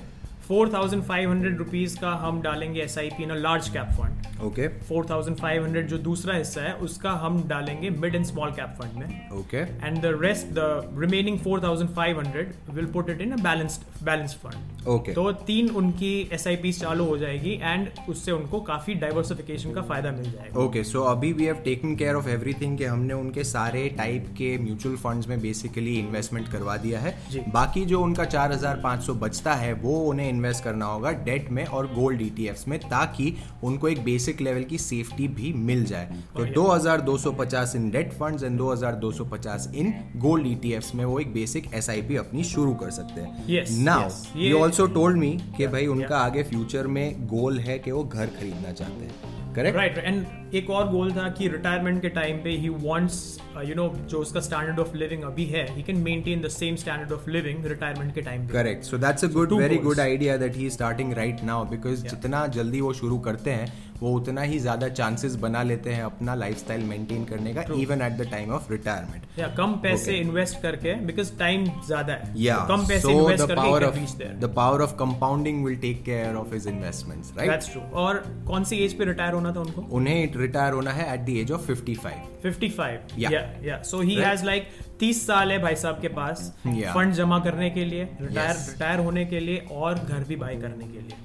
four 0.49 0.69
thousand 0.73 1.03
five 1.03 1.29
hundred 1.29 1.57
rupees 1.57 1.97
का 1.99 2.11
हम 2.21 2.41
डालेंगे 2.41 2.81
S 2.81 2.97
I 2.97 3.09
P 3.09 3.23
in 3.23 3.31
large 3.37 3.67
cap 3.69 3.89
fund 3.97 4.41
okay 4.43 4.67
4500 4.87 5.81
जो 5.89 5.97
दूसरा 6.07 6.35
हिस्सा 6.35 6.61
है 6.61 6.73
उसका 6.85 7.11
हम 7.23 7.41
डालेंगे 7.47 7.89
mid 8.03 8.15
and 8.15 8.25
small 8.25 8.51
cap 8.51 8.73
fund 8.79 8.97
में. 8.99 9.29
Okay 9.39 9.57
and 9.57 10.01
the 10.01 10.17
rest 10.21 10.47
the 10.53 10.95
remaining 10.99 11.39
4500 11.39 12.73
will 12.75 12.85
put 12.93 13.09
it 13.09 13.21
in 13.21 13.31
a 13.31 13.41
balanced 13.43 13.81
balanced 14.03 14.37
fund 14.37 14.87
okay 14.87 15.13
तो 15.13 15.31
तीन 15.47 15.69
उनकी 15.75 16.11
एसआईपी 16.33 16.71
चालू 16.73 17.05
हो 17.05 17.17
जाएगी 17.17 17.53
एंड 17.63 17.87
उससे 18.09 18.31
उनको 18.31 18.59
काफ़ी 18.61 18.93
डाइवर्सिफिकेशन 18.95 19.73
का 19.73 19.81
फ़ायदा 19.81 20.11
मिल 20.11 20.31
जाएगा। 20.31 20.59
ओके 20.61 20.83
सो 20.83 21.01
अभी 21.03 21.31
we 21.33 21.45
have 21.45 21.55
taken 21.63 21.95
care 21.95 22.15
of 22.15 22.29
everything 22.29 22.77
कि 22.77 22.83
हमने 22.83 23.13
उनके 23.13 23.43
सारे 23.43 23.87
टाइप 23.97 24.27
के 24.37 24.57
म्यूचुअल 24.57 24.95
फंड्स 24.97 25.27
में 25.27 25.39
बेसिकली 25.41 25.97
इन्वेस्टमेंट 25.99 26.51
करवा 26.51 26.77
दिया 26.77 26.99
है। 26.99 27.15
जी। 27.31 27.41
बाकी 27.49 27.85
जो 27.85 28.01
उनका 28.01 28.25
4500 28.25 29.15
बचता 29.21 29.53
है 29.55 29.73
वो 29.73 29.99
उन्हें 30.09 30.29
इन्वेस्ट 30.29 30.63
करना 30.63 30.85
होगा 30.85 31.11
डेट 31.25 31.49
में 31.49 31.65
और 31.65 31.87
गोल्ड 31.93 32.21
ईटीएफ्स 32.21 32.67
में 32.67 32.79
ताकि 32.79 33.33
उनको 33.63 33.87
एक 33.87 34.03
बेसिक 34.03 34.41
लेवल 34.41 34.63
की 34.63 34.77
सेफ्टी 34.77 35.27
भी 35.29 35.53
मिल 35.53 35.83
जाए। 35.85 36.05
तो 36.35 36.39
Oh, 36.39 36.45
yeah. 36.45 36.55
2250 36.55 37.75
in 37.75 37.89
debt 37.91 38.13
funds 38.13 38.43
and 38.43 38.59
2250 38.59 39.67
in 39.75 39.93
gold 40.17 40.47
ETFs 40.47 40.93
में 40.95 41.03
वो 41.05 41.19
एक 41.19 41.33
बेसिक 41.33 41.73
एसआईपी 41.73 42.15
अपनी 42.15 42.43
शुरू 42.43 42.73
कर 42.73 42.91
सकते 42.91 43.21
हैं। 43.21 43.45
Yes, 43.47 43.71
now 43.89 44.09
you 44.37 44.57
also 44.59 44.85
told 44.93 45.17
me 45.17 45.31
कि 45.57 45.67
भाई 45.67 45.87
उनका 45.87 46.17
आगे 46.19 46.43
फ्यूचर 46.43 46.87
में 46.87 47.27
गोल 47.27 47.59
है 47.59 47.79
कि 47.79 47.91
वो 47.91 48.03
घर 48.03 48.25
खरीदना 48.39 48.71
चाहते 48.71 49.05
हैं 49.05 49.53
करेक्ट 49.55 49.77
राइट 49.77 49.97
एंड 49.97 50.48
एक 50.55 50.69
और 50.69 50.87
गोल 50.91 51.11
था 51.11 51.27
कि 51.37 51.47
रिटायरमेंट 51.47 52.01
के 52.01 52.09
टाइम 52.09 52.37
पे 52.43 52.49
ही 52.61 52.69
वांट्स 52.69 53.17
यू 53.65 53.75
नो 53.75 53.87
जो 54.09 54.19
उसका 54.19 54.39
स्टैंडर्ड 54.39 54.79
ऑफ़ 54.79 54.95
लिविंग 54.97 55.23
अभी 55.23 55.45
है 55.45 55.65
he 55.75 55.83
can 55.83 55.97
maintain 56.03 56.41
the 56.41 56.47
same 56.49 56.75
standard 56.83 57.11
of 57.11 57.29
living 57.29 57.65
retirement 57.65 58.13
के 58.15 58.21
टाइम 58.21 58.47
पे। 58.47 58.53
Correct 58.53 58.83
so 58.83 58.97
that's 58.97 59.25
a 59.25 59.27
good 59.33 59.53
very 59.53 59.77
good 59.85 59.99
idea 59.99 60.37
that 60.37 60.55
he 60.55 60.69
starting 60.69 61.13
right 61.13 61.43
now 61.43 61.65
because 61.69 62.07
जितना 62.07 62.45
जल्दी 62.57 62.81
वो 62.81 62.93
शुरू 62.93 63.19
करते 63.29 63.51
हैं 63.51 63.71
वो 64.01 64.11
उतना 64.15 64.41
ही 64.41 64.57
ज़्यादा 64.59 64.87
चांसेस 64.89 65.35
बना 65.35 65.61
लेते 65.63 65.93
हैं 65.93 66.03
अपना 66.03 66.35
लाइफस्टाइल 66.35 66.83
मेंटेन 66.89 67.23
करने 67.25 67.53
का 67.53 67.63
even 67.77 68.01
at 68.01 68.13
the 68.17 68.27
time 68.31 68.51
of 68.53 68.71
retirement 68.71 69.39
या 69.39 69.47
कम 69.57 69.73
पैसे 69.83 70.17
इन्वेस्ट 70.17 70.47
Okay. 70.49 70.61
करके 70.63 70.93
बिकॉज़ 71.05 71.31
टाइम 71.39 71.65
ज़्यादा 71.87 72.13
है। 72.13 72.33
Yeah. 72.35 72.59
तो 72.59 72.67
कम 72.67 72.85
पैसे 72.87 73.07
so 73.07 73.11
इन्वेस्ट 73.11 73.47
the 73.47 74.49
करके 74.49 74.83
of 74.85 74.93
compounding 75.01 75.61
will 75.65 75.75
take 75.83 75.99
care 76.05 76.31
of 76.39 76.53
his 76.55 76.67
investments, 76.71 77.33
right? 77.37 77.49
That's 77.49 77.71
true 77.71 77.81
और 78.03 78.17
कौन 78.47 78.63
सी 78.63 78.77
एज 78.85 78.97
पे 78.97 79.05
रिटायर 79.05 79.33
होना 79.33 79.51
था 79.55 79.59
उनको? 79.59 79.81
उन्हें 79.97 80.21
रिटायर 80.39 80.73
होना 80.73 80.91
है 80.91 81.13
at 81.13 81.25
the 81.25 81.29
age 81.37 81.51
of 81.51 81.71
55 81.71 82.11
55 82.45 83.15
Yeah. 83.17 83.31
या 83.31 83.39
या 83.65 83.81
सो 83.91 84.01
ही 84.01 84.15
हैज़ 84.15 84.45
लाइक 84.45 84.67
30 85.01 85.21
साल 85.27 85.51
है 85.51 85.57
भाई 85.61 85.75
साहब 85.75 86.01
के 86.01 86.07
पास 86.19 86.43
Yeah. 86.67 86.93
फंड 86.93 87.13
जमा 87.13 87.39
करने 87.47 87.69
के 87.77 87.85
लिए 87.85 88.03
रिटायर 88.21 88.53
Yes. 88.55 88.69
रिटायर 88.69 88.99
होने 89.07 89.25
के 89.25 89.39
लिए 89.39 89.65
और 89.71 89.99
घर 89.99 90.23
भी 90.29 90.35
बाय 90.35 90.55
करने 90.61 90.87
के 90.87 90.99
लिए. 90.99 91.17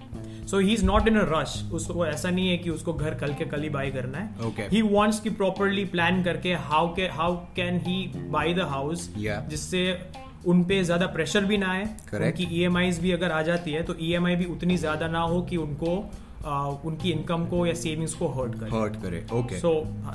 So 0.50 0.58
he 0.58 0.72
is 0.72 0.84
not 0.84 1.08
in 1.08 1.16
a 1.18 1.24
rush 1.28 1.54
उसको 1.74 2.06
ऐसा 2.06 2.30
नहीं 2.30 2.48
है 2.48 2.56
कि 2.64 2.70
उसको 2.70 2.92
घर 2.92 3.14
कल 3.20 3.32
के 3.34 3.44
कल 3.52 3.62
ही 3.62 3.68
बाय 3.76 3.90
करना 3.90 4.18
है. 4.18 4.68
ही 4.72 4.82
वांट्स 4.82 5.20
की 5.20 5.30
प्रॉपरली 5.38 5.84
प्लान 5.94 6.22
करके 6.22 6.52
हाउ 6.66 6.94
के 6.96 7.06
how 7.20 7.36
can 7.56 7.78
he 7.86 7.96
buy 8.36 8.52
the 8.54 8.68
house 8.74 9.08
जिससे 9.18 9.86
उन 10.52 10.62
पे 10.64 10.82
ज़्यादा 10.84 11.06
प्रेशर 11.12 11.44
भी 11.44 11.56
ना 11.58 11.70
आए. 11.72 11.84
Correct. 12.10 12.40
उनकी 12.40 12.64
ई 12.64 13.00
भी 13.02 13.12
अगर 13.12 13.32
आ 13.32 13.40
जाती 13.42 13.72
है 13.72 13.82
तो 13.82 13.94
ईएमआई 14.00 14.34
भी 14.36 14.44
उतनी 14.54 14.76
ज़्यादा 14.76 15.06
ना 15.08 15.20
हो 15.20 15.40
कि 15.50 15.56
उनको 15.56 15.92
उनकी 16.84 17.10
इनकम 17.10 17.44
को 17.46 17.64
या 17.66 17.74
सेविंग्स 17.74 18.14
को 18.14 18.28
हर्ट 18.30 18.54
करे। 18.60 18.70
हर्ट 18.70 18.96
करे 19.02 19.24
okay 19.32 19.60
So, 19.60 19.72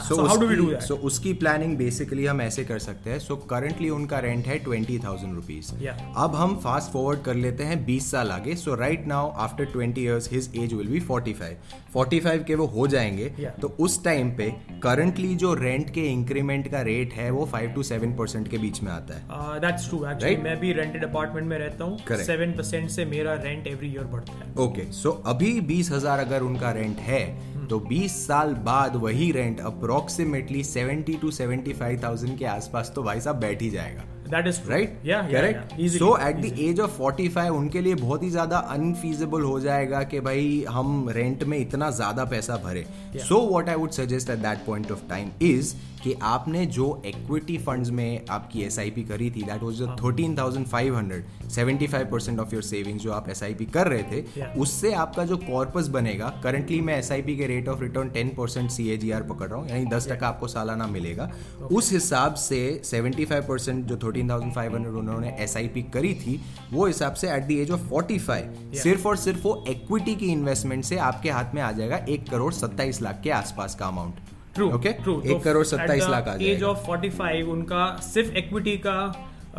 so 0.08 0.18
how 0.26 0.36
do 0.38 0.50
we 0.50 0.58
do 0.58 0.68
that? 0.70 0.82
So 0.84 0.96
उसकी 1.10 1.34
प्लानिंग 1.36 1.76
बेसिकली 1.78 2.26
हम 2.26 2.42
ऐसे 2.42 2.64
कर 2.66 2.80
सकते 2.80 3.10
हैं। 3.10 3.20
सो 3.20 3.36
करंटली 3.50 3.90
उनका 3.90 4.20
रेंट 4.20 4.48
है 4.48 4.58
ट्वेंटी 4.60 4.98
थाउज़ेंड 5.00 5.34
रुपीज़ 5.36 5.72
अब 6.18 6.36
हम 6.36 6.56
फास्ट 6.64 6.92
फॉरवर्ड 6.94 7.22
कर 7.24 7.36
लेते 7.36 7.64
हैं 7.64 7.84
बीस 7.86 8.12
साल 8.12 8.32
आगे। 8.32 8.56
So 8.56 8.76
right 8.76 9.08
now 9.08 9.32
after 9.46 9.66
twenty 9.74 10.04
years 10.04 10.32
his 10.32 10.52
age 10.58 10.74
will 10.74 10.88
be 10.88 11.00
forty 11.10 11.34
five 11.34 11.58
forty 11.94 12.20
five 12.20 12.44
के 12.48 12.56
वो 12.56 12.66
हो 12.68 12.88
जाएँगे। 12.88 13.30
Yeah. 13.40 13.60
तो 13.62 13.68
उस 13.80 14.04
टाइम 14.04 14.30
पे 14.38 14.50
करंटली 14.84 15.36
जो 15.36 15.54
रेंट 15.54 15.90
के 15.94 16.02
इंक्रीमेंट 16.08 16.68
का 16.72 16.82
रेट 16.82 17.14
है 17.14 17.30
वो 17.32 17.46
फाइव 17.52 17.70
टू 17.72 17.84
सेवन 17.84 18.14
परसेंट 18.18 18.48
के 18.48 18.58
बीच 18.58 18.82
में 18.84 18.92
आता 18.92 19.16
है। 19.16 19.60
That's 19.60 19.88
true 19.90 20.06
actually? 20.06 20.36
मैं 20.38 20.60
भी 20.60 20.74
रेंटेड 20.74 21.04
अपार्टमेंट 21.06 21.48
में 21.48 21.58
रहता 21.58 21.84
हूँ। 21.84 22.18
सेवन 22.24 22.52
परसेंट 22.52 22.90
से 22.90 23.06
मेरा 23.06 23.34
रेंट 23.44 23.68
एवरी 23.68 23.88
ईयर 23.88 24.04
बढ़ता 24.14 24.34
है। 24.36 24.52
ओके 24.58 24.82
okay, 24.82 24.94
सो 24.94 25.10
so 25.10 25.30
अभी 25.30 25.60
बीस 25.62 25.92
हज़ार 25.92 26.19
अगर 26.20 26.42
उनका 26.42 26.72
रेंट 26.72 26.98
है 27.00 27.24
तो 27.68 27.80
20 27.90 28.12
साल 28.28 28.54
बाद 28.66 28.96
वही 28.96 29.32
रेंट 29.32 29.60
अप्रोक्सीमेटली 29.60 30.64
70 30.64 31.20
टू 31.22 31.32
75,000 31.32 32.38
के 32.40 32.46
आसपास 32.46 32.92
तो 32.96 33.04
भाई 33.04 33.22
साहब 33.22 33.36
बैठ 33.36 33.62
ही 33.62 33.70
जाएगा। 33.70 34.04
That 34.30 34.48
is 34.48 34.60
right 34.70 35.00
correct 35.06 35.82
so 35.98 36.16
at 36.28 36.36
the 36.38 36.54
age 36.60 36.80
of 36.80 37.02
45 37.02 37.50
उनके 37.52 37.82
लिए 37.82 37.96
बहुत 37.96 38.24
ही 38.24 38.30
ज़्यादा 38.30 38.58
अनफीजेबल 38.76 39.42
हो 39.42 39.60
जाएगा 39.60 40.04
कि 40.04 40.20
भाई 40.20 40.66
हम 40.70 41.10
रेंट 41.10 41.44
में 41.44 41.58
इतना 41.58 41.90
ज़्यादा 41.92 42.26
पैसा 42.26 42.58
भरे। 42.64 42.86
So 43.18 43.40
what 43.52 43.70
I 43.70 43.76
would 43.76 43.92
suggest 43.92 44.30
at 44.30 44.40
that 44.40 44.66
point 44.66 44.92
of 44.92 45.08
time 45.10 45.32
is 45.42 45.74
कि 46.04 46.14
आपने 46.24 46.66
जो 46.66 46.86
इक्विटी 47.06 47.58
फंड्स 47.58 47.90
में 47.92 48.26
आपकी 48.30 48.62
एस 48.64 48.76
करी 49.10 49.30
थी 49.32 49.42
that 49.44 49.64
was 49.64 49.82
thirteen 50.02 50.38
thousand 50.38 50.66
five 50.68 50.96
hundred 50.98 51.50
seventy 51.50 51.88
five 51.88 52.06
percent 52.12 52.40
of 52.40 52.54
your 52.54 52.64
savings 52.64 53.04
जो 53.04 53.12
आप 53.12 53.30
एस 53.30 53.42
कर 53.74 53.88
रहे 53.88 54.04
थे 54.04 54.22
yeah. 54.22 54.58
उससे 54.58 54.94
आपका 54.94 55.24
जो 55.24 55.38
कॉर्पस 55.38 55.88
बनेगा 55.88 56.28
करंटली 56.44 56.80
मैं 56.82 57.02
SIP 57.02 57.36
के 57.38 57.48
rate 57.48 57.68
of 57.70 57.82
return 57.82 58.10
ten 58.10 58.30
percent 58.30 58.70
सी 58.72 58.98
पकड़ 59.30 59.48
रहा 59.48 59.60
हूँ 59.60 59.70
यानी 59.70 59.86
दस 59.86 60.06
टका 60.06 60.16
yeah. 60.16 60.24
आपको 60.24 60.48
सालाना 60.48 60.88
मिलेगा। 60.88 61.30
Okay. 61.30 61.72
उस 61.78 61.92
हिसाब 61.94 62.34
से 62.34 62.60
सेवेंटी 62.84 63.26
फाइव 63.26 63.44
परसेंट 63.48 63.86
जो 63.86 63.98
थर्टी 63.98 64.19
13,500 64.20 64.96
उन्होंने 65.00 65.36
एसआईपी 65.40 65.82
करी 65.94 66.14
थी 66.16 66.40
वो 66.74 66.86
हिसाब 66.86 67.14
से 67.14 67.32
at 67.34 67.48
the 67.48 67.52
age 67.52 67.72
of 67.72 67.88
forty 67.90 68.20
five 68.20 68.72
सिर्फ़ 68.84 69.08
और 69.08 69.18
सिर्फ़ 69.18 69.44
वो 69.44 69.64
इक्विटी 69.70 70.16
की 70.16 70.32
इन्वेस्टमेंट 70.32 70.84
से 70.84 70.98
आपके 71.12 71.30
हाथ 71.30 71.56
में 71.56 71.62
आ 71.62 71.72
जाएगा 71.72 71.98
एक 72.10 72.30
करोड़ 72.30 72.54
सत्ताईस 72.54 73.02
लाख 73.02 73.22
के 73.24 73.32
आसपास 73.38 73.76
का 73.76 73.88
अमाउंट 73.88 74.20
ट्रू 74.56 74.72
ओके 74.74 74.94
ट्रू 74.94 75.22
एक 75.22 75.44
करोड़ 75.44 75.66
सत्ताईस 75.66 76.08
लाख 76.10 76.28
आ 76.28 76.36
एज 76.52 76.64
ऑफ़ 76.64 76.86
45 76.90 77.50
उनका 77.52 77.86
सिर्फ़ 78.04 78.38
इक्विटी 78.38 78.78
का 78.78 79.00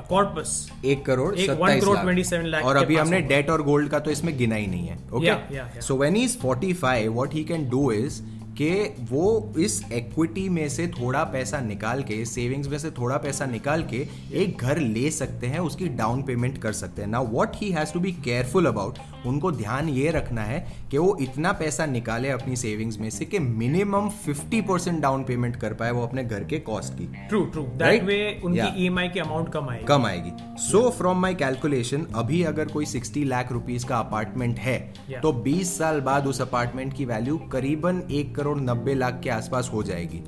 कॉर्पस 0.09 0.51
एक 0.85 1.05
करोड़ 1.05 1.35
सत्ताईस 1.37 2.33
लाख. 2.33 2.65
और 2.65 2.77
अभी 2.77 2.97
हमने 2.97 3.21
डेट 3.21 3.51
और 3.51 3.63
गोल्ड 3.63 3.89
का 3.91 3.99
तो 3.99 4.11
इसमें 4.11 4.37
गिना 4.39 4.55
ही 4.55 4.67
नहीं 4.67 4.87
है. 4.87 4.99
Okay 5.13 5.81
so 5.81 5.97
when 5.97 6.17
he 6.17 6.23
is 6.25 6.37
five 6.75 7.13
what 7.13 7.35
he 7.35 7.45
can 7.45 7.69
do 7.69 7.91
is 7.93 8.21
कि 8.59 8.97
वो 9.11 9.53
इस 9.59 9.83
एक्विटी 9.93 10.49
में 10.49 10.69
से 10.69 10.87
थोड़ा 10.89 11.25
पैसा 11.25 11.61
निकाल 11.61 12.03
के 12.03 12.25
सेविंग्स 12.25 12.69
में 12.69 12.79
से 12.79 12.91
थोड़ा 12.91 13.17
पैसा 13.17 13.47
निकाल 13.47 13.83
के 13.83 14.07
एक 14.33 14.59
घर 14.61 14.79
ले 14.79 15.11
सकते 15.11 15.47
हैं, 15.47 15.59
उसकी 15.59 15.89
डाउन 15.89 16.23
पेमेंट 16.23 16.59
कर 16.59 16.73
सकते 16.73 17.03
हैं। 17.03 17.09
Now 17.09 17.27
what 17.27 17.57
he 17.57 17.71
has 17.71 17.93
to 17.93 18.01
be 18.01 18.13
careful 18.13 18.67
about 18.67 18.99
उनको 19.27 19.51
ध्यान 19.53 19.89
ये 19.89 20.11
रखना 20.11 20.43
है 20.43 20.61
कि 20.91 20.99
वो 20.99 21.17
इतना 21.21 21.53
पैसा 21.53 21.87
निकाले 21.87 22.29
अपनी 22.31 22.57
सेविंग्स 22.57 22.99
में 22.99 23.09
से 23.11 23.25
कि 23.25 23.39
मिनिमम 23.39 24.09
50 24.27 24.61
परसेंट 24.69 25.01
डाउन 25.03 25.25
पेमेंट 25.25 25.57
कर 25.57 25.75
पाए 25.75 25.91
वो 25.91 26.03
अपने 26.03 26.25
घर 26.25 26.45
के 26.45 26.59
कॉस्ट 26.61 26.95
की। 26.95 27.07
ट्रू 27.29 27.45
ट्रू 27.45 27.63
दैट 27.63 28.03
वे 28.05 28.41
उनकी. 28.45 28.85
ईएमआई 28.85 29.09
की 29.09 29.21
अमाउंट 29.21 29.53
कम 29.53 29.69
आएगी। 29.71 29.85
कम 29.85 30.07
आएगी। 30.07 30.33
सो 30.63 30.89
फ्रॉम 30.91 31.21
माई 31.21 31.35
कैलकुलेशन 31.35 32.07
अभी 32.15 32.43
अगर 32.43 32.69
कोई 32.69 32.87
60 32.87 33.25
लाख 33.25 33.53
रुपीस 33.53 33.85
का 33.85 33.99
अपार्टमेंट 33.99 34.59
है 34.59 34.79
Yeah. 35.11 35.23
तो 35.23 35.33
20 35.43 35.77
साल 35.79 36.01
बाद 36.01 36.27
उस 36.27 36.41
अपार्टमेंट 36.41 36.93
की 36.97 37.05
वैल्यू 37.05 37.37
करीबन 37.53 38.03
एक 38.11 38.35
करोड़ 38.37 38.59
नब्बे 38.59 38.95
लाख 38.95 39.21
के 39.25 39.31
आसपास 39.31 39.71
हो 39.73 39.83
जाएगी. 39.83 40.23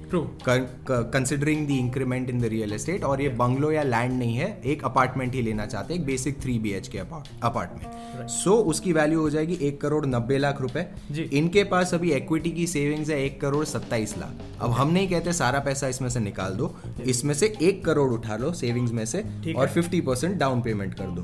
Considering 0.49 1.67
the 1.67 1.71
increment 1.71 2.31
in 2.31 2.41
the 2.41 2.45
real 2.45 2.73
estate 2.73 3.05
और 3.05 3.23
ये 3.23 3.29
बंगलो 3.29 3.71
या 3.73 3.83
लैंड 3.83 4.13
नहीं 4.13 4.37
है 4.37 4.61
एक 4.65 4.85
अपार्टमेंट 4.85 5.35
ही 5.35 5.43
लेना 5.43 5.67
चाहते 5.67 5.95
हैं 5.95 6.01
एक 6.01 6.07
basic 6.07 6.41
three 6.43 6.59
B 6.59 6.73
H 6.73 6.89
K 6.89 6.99
apartment 6.99 8.29
so 8.29 8.55
उसकी 8.83 8.93
वैल्यू 8.93 9.21
हो 9.21 9.31
जाएगी 9.31 9.59
एक 9.63 9.81
करोड़ 9.81 10.05
नब्बे 10.07 10.39
लाख 10.39 10.61
रुपए। 10.61 10.85
इनके 11.33 11.63
पास 11.65 11.95
अभी 11.95 12.13
इक्विटी 12.13 12.51
की 12.53 12.67
सेविंग्स 12.67 13.11
है 13.11 13.23
एक 13.25 13.41
करोड़ 13.41 13.65
सत्ताईस 13.65 14.17
लाख। 14.19 14.63
अब 14.63 14.71
हम 14.73 14.91
नहीं 14.91 15.09
कहते 15.09 15.33
सारा 15.33 15.59
पैसा 15.61 15.89
इसमें 15.89 16.09
से 16.11 16.21
निकाल 16.21 16.55
दो 16.55 16.75
इसमें 17.07 17.35
से 17.35 17.53
एक 17.63 17.85
करोड़ 17.85 18.11
उठा 18.13 18.37
लो 18.37 18.53
सेविंग्स 18.55 18.93
में 18.93 19.05
से 19.07 19.25
और 19.55 19.69
फिफ्टी 19.69 20.01
परसेंट 20.01 20.37
डाउन 20.39 20.63
पेमेंट 20.63 20.95
कर 20.95 21.11
दो। 21.11 21.23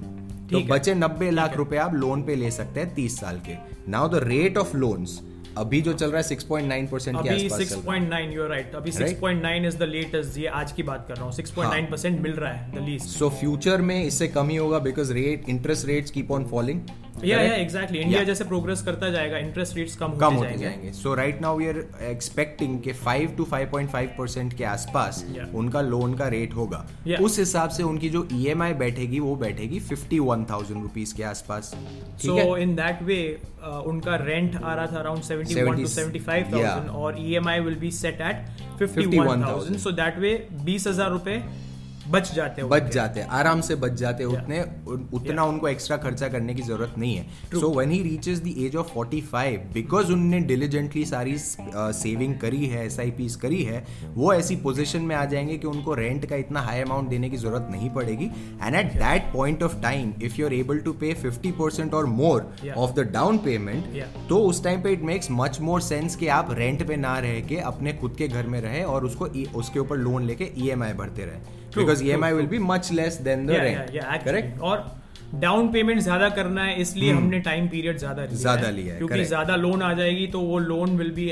तो 0.51 0.61
बचे 0.69 0.95
नब्बे 0.97 1.31
लाख 1.31 1.57
रुपए 1.57 1.77
आप 1.79 1.95
लोन 1.95 2.23
पे 2.23 2.35
ले 2.37 2.51
सकते 2.51 2.81
हैं 2.81 2.95
तीस 2.95 3.19
साल 3.21 3.41
के। 3.49 3.57
Now 3.91 4.09
the 4.09 4.21
rate 4.25 4.59
of 4.59 4.77
loans 4.77 5.21
अभी 5.59 5.81
जो 5.81 5.93
चल 5.93 6.07
रहा 6.07 6.17
है 6.17 6.23
सिक्स 6.23 6.45
पॉइंट 6.45 6.69
नाइन 6.69 6.87
परसेंट 6.87 7.17
के 7.17 7.29
आसपास 7.29 7.61
चल 7.61 7.75
रहा 7.77 7.95
है। 7.95 8.01
6.9 8.01 8.35
यू 8.35 8.43
आर 8.43 8.49
राइट 8.49 8.75
अभी 8.75 8.91
Right? 8.91 9.15
6.9 9.15 9.65
इज़ 9.67 9.77
द 9.79 9.89
लेटेस्ट 9.91 10.39
ये 10.39 10.47
आज 10.59 10.73
की 10.73 10.83
बात 10.83 11.05
कर 11.09 11.17
रहा 11.17 11.25
हूँ। 11.25 11.33
6.9 11.33 11.91
परसेंट 11.91 12.21
मिल 12.21 12.33
रहा 12.33 12.53
है 12.53 12.73
द 12.73 12.85
लीस्ट 12.89 13.07
सो 13.09 13.29
फ्यूचर 13.31 13.83
में 13.83 14.03
इससे 14.05 14.29
कम 14.29 14.49
ही 14.49 14.57
होगा 14.57 14.79
because 14.79 15.13
rate 15.13 15.49
interest 15.49 15.87
rates 15.87 16.11
keep 16.11 16.31
on 16.33 16.45
falling 16.45 16.81
या 17.25 17.41
या 17.43 17.55
एग्जैक्टली 17.55 17.99
इंडिया 17.99 18.23
जैसे 18.25 18.45
प्रोग्रेस 18.45 18.83
करता 18.83 19.09
जाएगा 19.11 19.39
इंटरेस्ट 19.39 19.77
रेट्स 19.77 19.97
कम 19.97 20.17
कम 20.19 20.35
होते 20.35 20.57
जाएँगे। 20.59 20.93
So 20.93 21.15
right 21.15 21.41
now 21.43 21.59
we 21.59 21.69
are 21.69 21.79
expecting 22.11 22.79
कि 22.83 22.93
5 23.05 23.37
टू 23.37 23.45
5.5 23.53 24.17
परसेंट 24.19 24.57
के 24.59 24.65
आसपास. 24.65 25.25
उनका 25.55 25.81
लोन 25.81 26.15
का 26.15 26.29
रेट 26.29 26.55
होगा। 26.55 26.85
Yeah. 27.09 27.21
उस 27.21 27.39
हिसाब 27.39 27.71
से 27.71 27.83
उनकी 27.83 28.09
जो 28.11 28.27
ईएमआई 28.33 28.75
बैठेगी 28.75 29.21
वो 29.21 29.35
बैठेगी 29.37 29.81
फिफ्टी 29.81 30.19
वन 30.21 30.45
थाउज़ेंड 30.51 30.83
रुपीज़ 30.83 31.15
के 31.17 31.23
आसपास। 31.25 31.75
सो 32.25 32.57
इन 32.57 32.75
दैट 32.77 33.03
वे 33.03 33.21
उनका 33.87 34.17
रेंट 34.17 34.57
आ 34.57 34.75
रहा 34.75 34.87
था 34.87 34.99
अराउंड 35.01 35.23
71 35.23 35.77
टू 35.77 35.87
70 35.89 36.19
75000 36.19 36.59
Yeah. 36.59 36.95
और 36.97 37.17
EMI 37.21 37.61
will 37.61 37.79
be 37.79 37.91
set 37.91 38.21
at 38.21 38.37
51,000 38.83 39.45
51000 39.47 39.79
so 39.79 39.91
that 39.93 40.19
way 40.19 40.37
20000 40.67 41.11
रुपए 41.11 41.43
बच 42.11 42.33
जाते 42.35 42.63
हैं 42.63 42.71
बच 42.71 42.93
जाते 42.93 43.21
हैं 43.21 43.29
आराम 43.39 43.61
से 43.61 43.75
बच 43.77 43.93
जाते 43.93 44.25
हैं 44.25 44.31
उतने 44.31 44.61
उतना 45.17 45.45
उनको 45.45 45.69
एक्स्ट्रा 45.69 45.97
खर्चा 45.97 46.29
करने 46.29 46.55
की 46.55 46.63
ज़रूरत 46.63 46.95
नहीं 46.99 47.17
है। 47.17 47.27
So 47.55 47.73
when 47.75 47.91
he 47.91 48.03
reaches 48.03 48.39
the 48.43 48.55
age 48.59 48.77
of 48.77 48.93
45 48.99 49.59
because 49.75 50.13
उनने 50.13 50.41
डिलीजेंटली 50.51 51.05
सारी 51.05 51.35
सेविंग 51.39 52.35
करी 52.39 52.67
है 52.67 52.85
एस 52.87 53.37
करी 53.43 53.63
है 53.63 53.85
वो 54.15 54.33
ऐसी 54.33 54.57
पोजीशन 54.57 55.03
में 55.03 55.15
आ 55.17 55.25
जाएँगे 55.25 55.57
कि 55.59 55.67
उनको 55.67 55.95
रेंट 55.95 56.27
का 56.27 56.37
इतना 56.37 56.61
हाई 56.61 56.81
अमाउंट 56.81 57.09
देने 57.09 57.31
की 57.31 57.37
ज़रूरत 57.37 57.69
नहीं 57.71 57.91
पड़ेगी। 57.91 58.31
And 58.63 58.77
at 58.77 58.93
that 58.95 59.33
point 59.33 59.63
of 59.63 59.81
time 59.83 60.13
if 60.23 60.41
you 60.41 60.47
are 60.47 60.55
able 60.55 60.79
to 60.79 60.93
pay 60.93 61.15
50 61.25 61.53
percent 61.53 61.95
और 61.95 62.07
more 62.07 62.51
of 62.77 62.93
the 62.93 63.09
down 63.13 63.39
payment 63.39 64.03
तो 64.29 64.39
उस 64.39 64.65
टाइम 64.65 64.83
पे 64.83 64.93
it 64.93 65.03
makes 65.03 65.29
much 65.31 65.61
more 65.61 65.81
sense 65.81 66.17
कि 66.17 66.29
आप 66.39 66.53
रेंट 66.53 66.87
पे 66.89 66.97
ना 66.97 67.19
रह 67.19 67.41
के 67.41 67.57
अपने 67.73 67.93
खुद 67.93 68.15
के 68.19 68.29
घर 68.29 68.47
में 68.47 68.61
रहे 68.61 68.83
और 68.85 69.05
उसको 69.05 69.29
E- 69.29 69.53
उसके 69.55 69.79
ऊपर 69.79 69.97
लोन 69.97 70.25
लेके 70.25 70.51
ईएमआई 70.59 70.93
भरते 70.93 71.23
रहे। 71.23 71.57
True, 71.73 71.85
because 71.85 71.99
true, 71.99 72.09
EMI 72.09 72.31
true. 72.31 72.41
Will 72.41 72.51
be 72.51 72.59
much 72.67 72.93
less 72.93 73.21
than 73.23 73.49
Yeah, 73.51 73.65
yeah, 73.65 74.07
actually. 74.07 74.25
Correct 74.25 74.61
और 74.63 74.87
डाउन 75.35 75.69
पेमेंट 75.73 76.01
ज़्यादा 76.01 76.29
करना 76.37 76.63
है 76.65 76.81
इसलिए 76.81 77.13
हमने 77.13 77.39
टाइम 77.47 77.67
पीरियड 77.69 77.99
ज़्यादा 77.99 78.23
लिया 78.23 78.37
ज़्यादा 78.37 78.69
लिया 78.71 78.93
है, 78.93 78.99
क्योंकि 78.99 79.25
ज़्यादा 79.25 79.57
लोन 79.57 79.83
आ 79.83 79.93
जाएगी 79.95 80.27
तो 80.27 80.41
वो 80.41 80.59
loan 80.59 80.97
will 80.99 81.11
be 81.15 81.27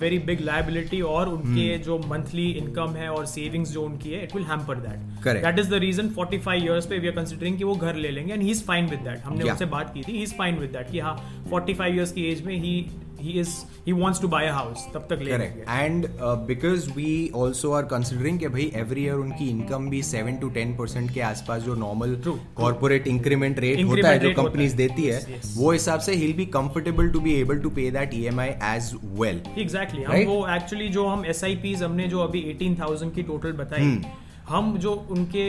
very 0.00 0.18
big 0.26 0.40
liability 0.40 1.00
और 1.12 1.28
उनके 1.28 1.78
जो 1.84 1.98
मंथली 2.10 2.50
इनकम 2.58 2.92
है 2.96 3.08
और 3.10 3.24
सेविंग्स 3.26 3.70
जो 3.72 3.82
उनकी 3.82 4.10
है 4.10 4.22
it 4.24 4.34
will 4.34 4.44
hamper 4.44 4.74
that. 4.80 5.24
That 5.42 5.58
is 5.58 5.70
the 5.70 5.80
reason 5.84 6.08
45 6.18 6.62
years 6.62 6.86
पे 6.86 6.98
वी 6.98 7.08
आर 7.08 7.14
कंसिडरिंग 7.14 7.56
कि 7.58 7.64
वो 7.64 7.74
घर 7.76 7.94
ले 7.96 8.10
लेंगे 8.10 8.32
and 8.32 8.42
he 8.42 8.50
is 8.50 8.62
fine 8.64 8.86
with 8.90 9.00
that 9.00 9.24
हमने 9.24 9.40
Yeah. 9.40 9.52
उनसे 9.52 9.66
बात 9.72 9.92
की 9.94 10.02
थी 10.02 10.12
he 10.12 10.22
is 10.22 10.34
fine 10.38 10.58
with 10.58 10.70
that 10.72 10.90
कि 10.90 10.98
हाँ 10.98 11.16
45 11.52 11.80
इयर्स 11.86 12.12
की 12.12 12.30
एज 12.30 12.44
में 12.46 12.54
he 12.56 12.74
he 13.20 13.38
is 13.40 13.54
he 13.86 13.92
wants 13.92 14.20
to 14.20 14.28
buy 14.28 14.46
a 14.46 14.52
house 14.52 14.86
तब 14.94 15.06
तक 15.10 15.22
ले 15.22 15.30
correct 15.30 15.68
and 15.70 16.06
because 16.46 16.88
we 16.92 17.10
also 17.36 17.72
are 17.72 17.84
considering 17.92 18.38
कि 18.38 18.48
भाई 18.48 18.70
एवरी 18.76 19.04
ईयर 19.04 19.14
उनकी 19.16 19.48
इनकम 19.50 19.88
भी 19.90 20.02
सेवन 20.02 20.36
टू 20.36 20.48
टेन 20.50 20.76
परसेंट 20.76 21.12
के 21.14 21.20
आसपास 21.20 21.62
जो 21.62 21.74
नॉर्मल. 21.76 22.14
कॉर्पोरेट 22.56 23.06
इंक्रीमेंट 23.08 23.58
रेट 23.60 23.76
होता 23.78 23.94
Increment 23.94 24.12
है 24.12 24.18
जो 24.20 24.42
कंपनीज़ 24.42 24.70
है. 24.70 24.76
देती 24.76 25.04
है 25.04 25.20
Yes, 25.20 25.28
yes. 25.30 25.56
वो 25.56 25.70
हिसाब 25.72 26.00
से 26.00 26.14
he'll 26.16 26.32
be 26.36 26.46
comfortable 26.54 27.08
to 27.10 27.20
be 27.20 27.34
able 27.40 27.58
to 27.58 27.70
pay 27.70 27.90
that 27.90 28.14
EMI 28.14 28.48
as 28.74 28.92
well 29.20 29.42
exactly 29.58 30.02
hmm? 30.02 30.24
वो 30.26 30.46
एक्चुअली 30.56 30.88
जो 30.88 31.06
हम 31.06 31.24
एस 31.26 31.44
आई 31.44 31.56
पीज 31.62 31.82
हमने 31.82 32.08
जो 32.08 32.20
अभी 32.20 32.42
18,000 32.52 33.14
की 33.14 33.22
टोटल 33.22 33.52
बताई 33.54 33.80
हम्म। 33.80 34.18
हम 34.50 34.76
जो 34.78 34.92
उनके 35.10 35.44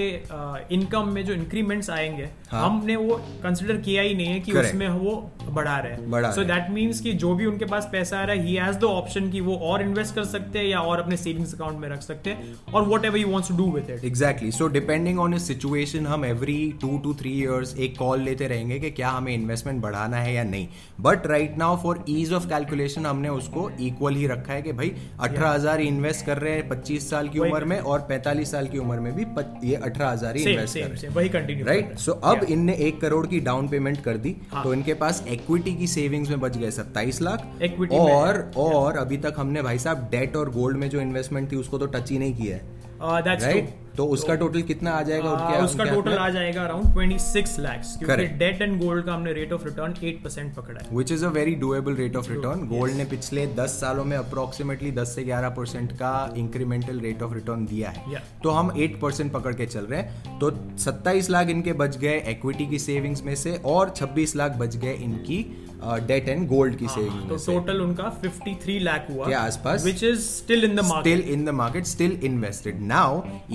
इनकम 0.76 1.08
में 1.08 1.24
जो 1.26 1.34
इंक्रीमेंट्स 1.34 1.90
आएँगे 1.90 2.30
हाँ। 2.50 2.64
हमने 2.64 2.96
वो 2.96 3.16
कंसिडर 3.44 3.78
किया 3.78 4.02
ही 4.02 4.14
नहीं 4.16 4.28
है 4.28 4.40
कि 4.40 4.52
Correct. 4.52 4.70
उसमें 4.70 4.88
वो 4.90 5.32
बढ़ा 5.50 5.78
रहे 5.78 5.94
हैं। 5.94 6.32
सो 6.32 6.44
दैट 6.44 6.70
मीन्स 6.72 7.00
कि 7.02 7.14
जो 7.14 7.34
भी 7.36 7.46
उनके 7.46 7.66
पास 7.66 7.90
पैसा 7.92 8.20
आ 8.20 8.24
रहा 8.24 8.36
है 8.36 8.46
ही 8.46 8.56
हैज़ 8.56 8.78
द 8.78 8.84
ऑप्शन 8.84 9.30
कि 9.32 9.42
वो 9.42 9.56
और 9.70 9.82
इन्वेस्ट 9.82 10.16
कर 10.16 10.24
सकते 10.24 10.60
हैं 10.60 10.66
या 10.66 10.80
और 10.80 11.00
अपने 11.00 11.18
सेविंग्स 11.18 11.54
अकाउंट 11.56 11.80
में 11.80 11.88
रख 11.90 12.02
सकते 12.02 12.30
हैं 12.30 12.56
और 12.74 12.88
whatever 13.06 13.18
you 13.18 13.28
wants 13.28 13.50
to 13.50 13.58
do 13.58 13.72
with 13.72 13.90
it 13.90 14.06
exactly 14.06 14.52
so 14.52 14.68
depending 14.68 15.20
on 15.20 15.38
situation 15.38 16.08
हम 16.08 16.26
every 16.26 16.60
two 16.82 16.98
two 16.98 17.14
three 17.14 17.32
years 17.40 17.76
एक 17.78 17.98
कॉल 17.98 18.22
लेते 18.22 18.48
रहेंगे 18.48 18.80
कि 18.80 18.92
क्या 18.92 19.10
हमें 19.10 19.34
इन्वेस्टमेंट 19.34 19.82
बढ़ाना 19.82 20.18
है 20.18 20.34
या 20.34 20.44
नहीं। 20.44 20.68
But 21.02 21.28
right 21.28 21.58
now 21.58 21.78
for 21.84 22.04
ease 22.10 22.34
of 22.34 22.48
calculation 22.48 23.06
हमने 23.06 23.30
उसको 23.30 23.70
इक्वल 23.80 24.16
ही 24.16 24.28
रखा 24.28 24.54
है 24.54 24.62
कि 24.62 24.74
भाई 24.74 24.92
अठारह 25.20 25.84
इन्वेस्ट 25.84 26.26
कर 26.26 26.38
रहे 26.38 26.54
हैं 26.54 26.68
पच्चीस 26.70 27.10
साल 27.10 27.30
की 27.30 27.40
उम्र 27.40 27.66
में 27.66 27.80
और 27.80 28.00
पैंतालीस 28.00 28.52
साल 28.52 28.68
की 28.68 28.78
उम्र 28.78 28.91
उम्र 28.92 29.00
में 29.00 29.14
भी 29.16 29.26
ये 29.68 29.76
अठारह 29.76 30.10
हज़ार 30.10 30.36
ही 30.36 30.44
इन्वेस्ट 30.44 30.78
कर 30.80 30.88
रहे 30.88 31.08
वही 31.10 31.30
कंटिन्यू 31.30 31.66
राइट 31.66 31.98
सो 31.98 32.12
अब 32.12 32.44
इनने 32.50 32.74
एक 32.88 33.00
करोड़ 33.02 33.26
की 33.28 33.40
डाउन 33.42 33.68
पेमेंट 33.68 34.02
कर 34.04 34.18
दी 34.18 34.36
हाँ। 34.52 34.64
तो 34.64 34.74
इनके 34.74 34.94
पास 34.96 35.24
इक्विटी 35.30 35.76
की 35.76 35.88
सेविंग्स 35.88 36.30
में 36.30 36.40
बच 36.40 36.58
गए 36.58 36.72
सत्ताईस 36.72 37.22
लाख। 37.22 37.48
इक्विटी 37.64 37.98
और 37.98 38.52
और 38.58 38.98
अभी 38.98 39.18
तक 39.18 39.34
हमने 39.38 39.62
भाई 39.62 39.80
साहब 39.80 40.08
डेट 40.12 40.36
और 40.36 40.50
गोल्ड 40.52 40.78
में 40.78 40.90
जो 40.90 41.02
इन्वेस्टमेंट 41.02 41.52
थी 41.52 41.56
उसको 41.56 41.78
तो 41.78 41.86
टच 41.88 42.12
ही 42.12 42.20
नहीं 42.20 42.36
किया 42.36 42.56
है। 42.56 42.80
राइट 43.02 43.70
तो 43.98 44.06
उसका 44.16 44.36
टोटल 44.36 44.62
कितना 44.64 44.92
आ 44.92 45.02
जाएगा 45.02 45.30
उनके 45.32 45.54
हाँ, 45.54 45.66
उसका 45.66 45.86
टोटल 45.86 46.14
आ 46.14 46.30
जाएगा 46.30 46.64
अराउंड 46.64 46.94
26 46.96 47.58
लाख्स 47.60 47.96
क्योंकि 48.00 48.26
डेट 48.40 48.62
एंड 48.62 48.80
गोल्ड 48.84 49.06
का 49.06 49.14
हमने 49.14 49.34
रेट 49.34 49.54
ऑफ़ 49.54 49.64
रिटर्न 49.66 49.94
8% 50.04 50.56
पकड़ा 50.58 50.82
है। 50.82 50.98
Which 50.98 51.12
is 51.12 51.26
a 51.26 51.30
very 51.30 51.56
doable 51.56 51.96
rate 51.96 52.16
of 52.16 52.30
return 52.32 52.68
gold 52.68 52.96
ने 52.96 53.06
पिछले 53.06 53.46
10 53.60 53.80
सालों 53.82 54.06
में 54.06 54.18
अप्रोक्सीमेटली 54.18 54.92
10 54.92 55.16
से 55.16 55.24
11 55.24 55.56
परसेंट 55.58 55.92
का 55.94 56.14
इंक्रीमेंटल 56.38 57.00
रेट 57.00 57.24
ऑफ़ 57.24 57.34
रिटर्न 57.34 57.66
दिया 57.66 57.90
है। 57.90 58.06
Yeah. 58.06 58.44
तो 58.44 58.50
हम 58.50 58.72
8 58.78 59.00
परसेंट 59.02 59.32
पकड़ 59.32 59.54
के 59.54 59.66
चल 59.66 59.86
रहे 59.86 60.00
हैं। 60.00 60.40
तो 60.40 60.52
27 60.86 61.30
लाख 61.30 61.50
इनके 61.50 61.74
बच 61.84 61.98
गए 61.98 62.18
इक्विटी 62.30 62.68
की 62.68 62.80
सेविंग्स 62.80 63.24
में 63.24 63.36
से 63.36 63.60
और 63.66 63.94
26 63.98 64.36
लाख 64.36 64.52
बच 64.60 64.76
गए 64.76 64.94
इनकी 65.04 65.44
डेट 65.84 66.28
एंड 66.30 66.48
गोल्ड 66.48 66.76
की 66.78 66.88
सेविंग 66.88 67.30
तो 67.30 67.36
में 67.36 67.46
टोटल 67.46 67.82
उनका 67.82 68.10
53 68.22 68.80
लाख 68.80 69.08
हुआ 69.12 69.28
के 69.28 69.34
आसपास। 69.34 69.86
Which 69.86 70.04
is 70.04 70.20
still 70.22 70.64
in 70.64 70.76
the 70.76 70.80
market 70.80 71.30
in 71.32 71.46
the 71.48 71.54
market 71.58 71.88
still 71.90 72.14
invested. 72.28 72.82
Now 72.90 73.08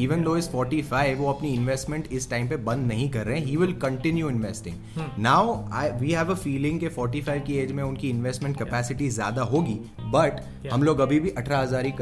even 0.05 0.26
though 0.27 0.37
is 0.41 0.49
45 0.51 1.15
वो 1.19 1.33
अपनी 1.33 1.53
इन्वेस्टमेंट 1.55 2.09
इस 2.13 2.29
टाइम 2.31 2.49
पे 2.49 2.57
बंद 2.69 2.87
नहीं 2.89 3.09
कर 3.11 3.27
रहे 3.27 3.39
हैं 3.39 3.47
he 3.47 3.57
will 3.57 3.73
continue 3.83 4.31
investing 4.31 5.01
now 5.25 5.55
I 5.81 5.91
we 6.01 6.13
have 6.13 6.31
a 6.31 6.35
feeling 6.37 6.81
कि 6.81 6.89
45 6.99 7.45
की 7.47 7.59
एज 7.59 7.73
में 7.73 7.83
उनकी 7.83 8.11
इन्वेस्टमेंट 8.11 8.59
कैपेसिटी 8.59 9.09
ज़्यादा 9.21 9.43
होगी 9.55 9.79
बट 10.17 10.45
Yeah. 10.67 10.73
हम 10.75 10.83
लोग 10.83 11.01
अभी 11.01 11.19
भी 11.21 11.31
अठारह 11.31 11.59
हज़ार 11.59 11.85
ही 11.87 11.93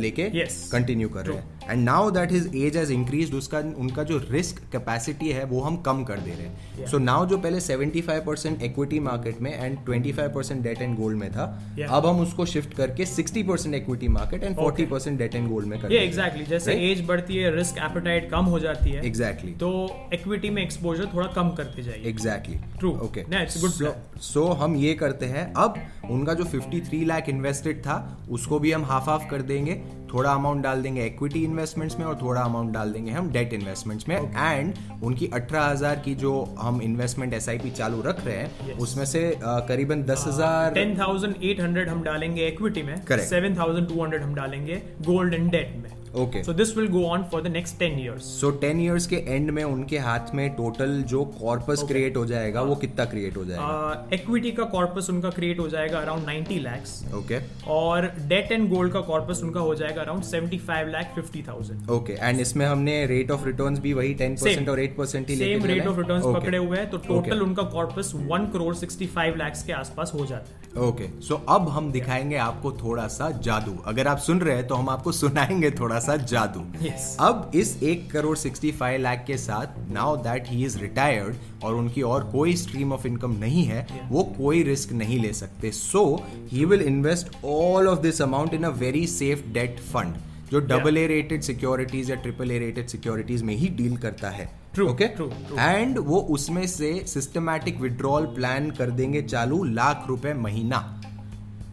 लेके 0.00 0.24
Yes. 0.32 0.56
कंटिन्यू 0.72 1.08
कर 1.08 1.24
रहे 1.26 1.36
हैं 1.36 1.70
and 1.70 1.84
now 1.84 2.10
that 2.10 2.32
his 2.32 2.50
age 2.56 2.76
has 2.76 2.92
increase 2.92 3.32
उसका 3.34 3.58
उनका 3.84 4.02
जो 4.10 4.18
रिस्क 4.30 4.60
कैपेसिटी 4.72 5.30
है 5.32 5.44
वो 5.52 5.60
हम 5.60 5.76
कम 5.86 6.02
कर 6.10 6.18
दे 6.18 6.30
रहे 6.30 6.46
हैं 6.46 6.78
Yeah. 6.78 6.90
सो 6.90 6.98
नाउ 6.98 7.26
जो 7.26 7.38
पहले 7.38 7.60
75 7.60 8.20
परसेंट 8.26 8.62
इक्विटी 8.62 9.00
मार्केट 9.00 9.40
में 9.42 9.50
and 9.54 9.78
25 9.88 10.28
percent 10.34 10.62
debt 10.62 10.82
and 10.82 10.96
gold 10.98 11.18
में 11.18 11.30
था 11.32 11.46
Yeah. 11.78 11.90
अब 11.90 12.06
हम 12.06 12.20
उसको 12.20 12.46
शिफ्ट 12.46 12.74
करके 12.76 13.06
60 13.06 13.42
percent 13.48 13.74
equity 13.74 14.08
market 14.18 14.44
and 14.44 14.56
40 14.58 14.86
percent 14.90 15.18
debt 15.18 15.34
and 15.34 15.48
gold 15.48 15.66
में 15.68 15.78
कर 15.80 15.92
ये 15.92 15.98
देंगे। 15.98 16.06
एग्जैक्टली 16.06 16.44
जैसे? 16.46 16.74
एज 16.90 17.04
बढ़ती 17.06 17.36
है 17.36 17.50
रिस्क 17.64 17.78
एपेटाइट 17.84 18.30
कम 18.30 18.44
हो 18.46 18.58
जाती 18.60 18.90
है 18.90 19.06
एग्जैक्टली 19.06 19.52
तो 19.60 19.70
इक्विटी 20.12 20.50
में 20.50 20.62
एक्सपोजर 20.62 21.06
थोड़ा 21.14 21.26
कम 21.34 21.50
करते 21.58 21.82
जाइए 21.82 22.08
exactly 22.08 22.58
True. 22.80 22.94
Okay 23.02 23.24
plan. 23.24 23.92
So 24.22 24.44
हम 24.62 24.76
ये 24.76 24.94
करते 24.94 25.26
हैं 25.26 25.52
अब 25.58 25.82
उनका 26.10 26.34
जो 26.34 26.44
53 26.46 27.04
लाख 27.06 27.28
इन्वेस्टेड 27.28 27.80
था 27.80 27.96
उसको 28.30 28.58
भी 28.58 28.72
हम 28.72 28.84
हाफ़ 28.84 29.10
हाफ़ 29.10 29.28
कर 29.30 29.42
देंगे 29.42 29.80
थोड़ा 30.14 30.32
अमाउंट 30.32 30.62
डाल 30.62 30.82
देंगे 30.82 31.06
इक्विटी 31.06 31.42
इन्वेस्टमेंट्स 31.44 31.98
में 31.98 32.04
और 32.06 32.18
थोड़ा 32.22 32.40
अमाउंट 32.40 32.72
डाल 32.72 32.92
देंगे 32.92 33.12
हम 33.12 33.30
डेट 33.32 33.52
इन्वेस्टमेंट्स 33.52 34.08
में 34.08 34.16
एंड 34.16 34.74
okay. 34.74 35.02
उनकी 35.04 35.28
18000 35.28 36.04
की 36.04 36.14
जो 36.14 36.32
हम 36.58 36.80
इन्वेस्टमेंट 36.82 37.34
एसआईपी 37.34 37.70
चालू 37.70 38.02
रख 38.02 38.24
रहे 38.26 38.36
हैं 38.36 38.68
Yes. 38.68 38.78
उसमें 38.80 39.04
से 39.06 39.24
करीबन 39.42 40.02
दस 40.04 40.24
हज़ार 40.28 40.74
10,800 40.74 41.88
हम 41.88 42.02
डालेंगे 42.02 42.46
इक्विटी 42.48 42.82
में 42.82 42.94
Correct. 43.04 43.32
7,200 43.32 44.22
हम 44.22 44.34
डालेंगे 44.34 44.82
गोल्ड 45.06 45.34
एंड 45.34 45.50
डेट 45.50 45.76
में 45.76 46.03
okay 46.22 46.42
so 46.44 46.52
this 46.52 46.76
will 46.76 46.88
go 46.88 47.04
on 47.06 47.22
for 47.32 47.42
the 47.42 47.46
next 47.46 47.76
10 47.76 47.98
years 48.00 48.24
so 48.40 48.50
ten 48.62 48.80
years 48.80 49.06
के 49.06 49.16
एंड 49.16 49.50
में 49.50 49.62
उनके 49.64 49.98
हाथ 49.98 50.34
में 50.34 50.48
टोटल 50.56 51.02
जो 51.08 51.24
कॉर्पस 51.40 51.82
क्रिएट 51.88 52.16
हो 52.16 52.24
जाएगा 52.26 52.62
वो 52.62 52.74
कितना 52.76 53.04
क्रिएट 53.04 53.36
हो 53.36 53.44
जाएगा? 53.44 54.08
इक्विटी 54.12 54.50
का 54.52 54.64
कॉर्पस 54.74 55.10
उनका 55.10 55.30
क्रिएट 55.30 55.60
हो 55.60 55.68
जाएगा 55.68 55.98
अराउंड 55.98 56.26
90 56.28 56.58
लैक्स 56.62 56.92
ओके 57.14 57.38
और 57.72 58.06
डेट 58.28 58.52
एंड 58.52 58.68
गोल्ड 58.70 58.92
का 58.92 59.00
कॉर्पस 59.10 59.40
उनका 59.44 59.60
हो 59.60 59.74
जाएगा 59.74 60.02
अराउंड 60.02 60.24
75 60.24 60.92
लाख 60.92 61.14
50,000 61.18 61.90
ओके 61.90 62.18
एंड 62.20 62.40
इसमें 62.40 62.66
हमने 62.66 62.94
रेट 63.06 63.30
ऑफ़ 63.30 63.44
रिटर्न 63.46 63.78
भी 63.80 63.92
वही 63.92 64.14
टेन 64.14 64.34
परसेंट 64.34 64.68
और 64.68 64.80
एट 64.80 64.96
परसेंट 64.96 65.30
ही 65.30 65.36
सेम 65.36 65.64
रेट 65.64 65.86
ऑफ़ 65.86 65.98
रिटर्न 65.98 66.32
पकड़े 66.34 66.58
हुए 66.58 66.78
हैं 66.78 66.90
तो 66.90 67.02
Okay. 67.04 67.08
टोटल 67.08 67.40
उनका 67.42 67.62
कॉर्पस 67.72 68.12
1 68.30 68.46
करोड़ 68.52 68.74
65 68.76 69.36
लाख 69.38 69.56
के 69.66 69.72
आसपास 69.72 70.12
हो 70.14 70.24
जाता 70.26 70.80
है। 70.80 70.86
ओके 70.88 71.08
सो 71.22 71.34
अब 71.48 71.68
हम 71.68 71.90
दिखाएँगे 71.92 72.36
आपको 72.44 72.72
थोड़ा 72.72 73.06
सा 73.08 73.30
जादू। 73.44 73.76
अगर 73.86 74.08
आप 74.08 74.18
सुन 74.18 74.40
रहे 74.40 74.56
हैं 74.56 74.66
तो 74.66 74.74
हम 74.74 74.88
आपको 74.88 75.12
सुनाएँगे 75.12 75.70
थोड़ा 75.80 75.98
सा 76.06 76.16
जादू 76.24 76.60
Yes. 76.84 77.06
अब 77.20 77.50
इस 77.54 77.76
एक 77.82 78.10
करोड़ 78.10 78.36
सिक्सटी 78.38 78.70
फाइव 78.72 79.00
लाख 79.00 79.24
के 79.26 79.36
साथ 79.38 79.78
now 79.92 80.16
that 80.24 80.48
he 80.48 80.64
is 80.64 80.78
retired 80.78 81.64
और 81.64 81.74
उनकी 81.74 82.02
और 82.02 82.24
कोई 82.32 82.56
स्ट्रीम 82.56 82.92
ऑफ़ 82.92 83.06
इनकम 83.06 83.36
नहीं 83.40 83.64
है 83.64 83.86
yeah. 83.86 84.10
वो 84.12 84.22
कोई 84.38 84.62
रिस्क 84.62 84.92
नहीं 84.92 85.20
ले 85.22 85.32
सकते 85.32 85.70
so 85.72 86.04
he 86.52 86.64
will 86.64 86.82
invest 86.82 87.36
all 87.44 87.88
of 87.88 88.00
this 88.00 88.22
amount 88.22 88.54
in 88.54 88.64
a 88.64 88.70
very 88.78 89.06
safe 89.06 89.48
debt 89.52 89.80
fund 89.92 90.16
जो 90.50 90.60
डबल 90.60 90.98
ए 90.98 91.06
रेटेड 91.06 91.42
सिक्योरिटीज 91.42 92.10
या 92.10 92.16
ट्रिपल 92.16 92.50
ए 92.50 92.58
रेटेड 92.58 92.88
सिक्योरिटीज 92.88 93.42
में 93.42 93.54
ही 93.54 93.68
डील 93.78 93.96
करता 93.96 94.30
है 94.30 94.48
True, 94.76 94.88
ओके. 94.90 95.04
एंड 95.60 95.98
वो 95.98 96.20
उसमें 96.30 96.66
से 96.66 96.92
सिस्टमैटिक 97.06 97.80
विड्रॉल 97.80 98.24
प्लान 98.34 98.70
कर 98.78 98.90
देंगे 98.90 99.22
चालू 99.22 99.62
लाख 99.64 100.04
रुपए 100.08 100.32
महीना 100.34 100.93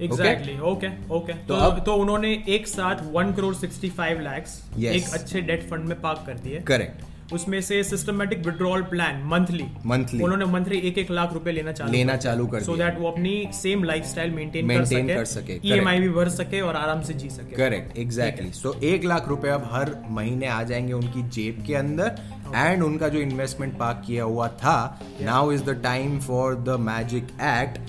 एग्जैक्टली 0.02 0.60
ओके 0.60 0.88
ओके 1.14 1.34
तो 1.34 1.54
अब- 1.56 1.86
तो 1.86 1.94
उन्होंने 1.96 2.44
एक 2.50 2.68
साथ 2.68 2.96
वन 3.14 3.34
करोड़ 3.34 3.54
65 3.56 4.22
लाख्स 4.22 4.60
Yes. 4.76 4.86
एक 4.86 5.14
अच्छे 5.14 5.42
डेट 5.42 5.70
फंड 5.70 5.84
में 5.84 6.02
पार्क 6.02 6.24
कर 6.28 6.34
दिए। 6.34 6.60
करेक्ट 6.60 7.06
उसमें 7.34 7.62
से 7.62 7.84
systematic 7.84 8.40
withdrawal 8.46 8.82
plan 8.84 9.22
monthly 9.26 9.66
monthly 9.86 10.24
उन्होंने 10.24 10.46
मंथली 10.46 10.78
एक 10.78 10.98
एक 10.98 11.12
लाख 11.12 11.34
रुपए 11.34 11.52
लेना 11.52 11.72
चालू 11.72 11.92
लेना 11.92 12.16
चालू 12.16 12.48
कर 12.48 12.64
सो 12.64 12.76
दैट 12.78 13.00
वो 13.00 13.08
अपनी 13.12 13.48
सेम 13.54 13.84
लाइफ 13.84 14.06
स्टाइल 14.06 14.32
मेंटेन 14.32 14.68
कर 14.68 14.86
सके 14.86 15.16
कर 15.16 15.26
सके, 15.26 15.60
ईएमआई 15.66 16.00
भी 16.00 16.10
भर 16.10 16.30
सके 16.30 16.62
और 16.62 16.76
आराम 16.76 17.02
से 17.02 17.14
जी 17.14 17.30
सके। 17.30 17.56
करेक्ट 17.56 17.98
एग्जैक्टली 17.98 18.52
सो 18.52 18.74
एक 18.84 19.06
लाख 19.06 19.28
रुपए 19.28 19.50
अब 19.50 19.70
हर 19.72 19.96
महीने 20.10 20.48
आ 20.48 20.62
जाएँगे 20.64 20.94
उनकी 20.94 21.24
जेब 21.30 21.64
के 21.68 21.76
अंदर। 21.76 22.20
एंड 22.56 22.84
उनका 22.84 23.08
जो 23.10 23.20
इन्वेस्टमेंट 23.20 23.78
पार्क 23.80 24.04
किया 24.08 24.24
हुआ 24.24 24.48
था 24.64 24.76
now 25.22 25.52
is 25.52 25.64
the 25.64 25.80
time 25.84 26.20
for 26.20 26.56
the 26.58 26.78
magic 26.80 27.28
act 27.42 27.80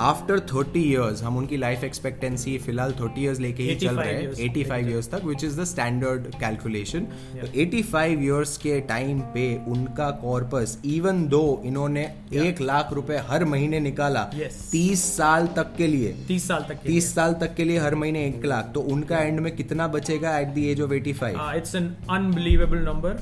after 0.00 0.40
thirty 0.52 0.82
years 0.90 1.22
हम 1.22 1.36
उनकी 1.36 1.56
लाइफ 1.56 1.84
एक्सपेक्टेंसी 1.84 2.56
फ़िलहाल 2.58 2.92
थर्टी 3.00 3.22
इयर्स 3.22 3.40
लेके 3.40 3.62
ही 3.62 3.74
चल 3.76 3.96
रहे 3.96 4.14
हैं. 4.14 4.32
एटी 4.40 4.64
फाइव 4.64 4.88
ईयर्स 4.90 5.10
तक 5.10 5.24
which 5.24 5.44
is 5.44 5.60
the 5.60 5.64
standard 5.64 6.26
calculation 6.40 7.06
तो 7.40 7.52
एटी 7.60 7.82
फाइव 7.82 8.22
ईयर्स 8.24 8.56
के 8.58 8.80
टाइम 8.88 9.20
पे 9.34 9.44
उनका 9.68 10.10
कॉर्पस 10.22 10.78
इवन 10.94 11.26
दो 11.28 11.42
इन्होंने 11.64 12.08
एक 12.44 12.60
लाख 12.62 12.92
रुपए 12.92 13.16
हर 13.28 13.44
महीने 13.44 13.80
निकाला 13.80 14.28
Yes. 14.30 14.56
तीस 14.72 15.02
साल 15.16 15.46
तक 15.56 15.72
के 15.76 15.86
लिए. 15.86 16.12
30 16.28 16.46
साल 16.48 16.64
तक 16.68 16.78
तीस 16.86 17.14
साल 17.14 17.32
तक 17.40 17.54
के 17.54 17.64
लिए 17.64 17.78
हर 17.78 17.94
महीने 17.94 18.24
एक 18.26 18.44
लाख. 18.44 18.70
तो 18.74 18.80
उनका 18.92 19.18
एंड 19.18 19.40
में 19.40 19.54
कितना 19.56 19.86
बचेगा 19.88 20.36
at 20.38 20.48
the 20.54 20.58
age 20.70 20.80
of 20.80 20.92
eighty 20.94 21.12
five 21.12 21.40
it's 21.56 21.74
an 21.74 21.94
unbelievable 22.10 22.78
number 22.78 23.18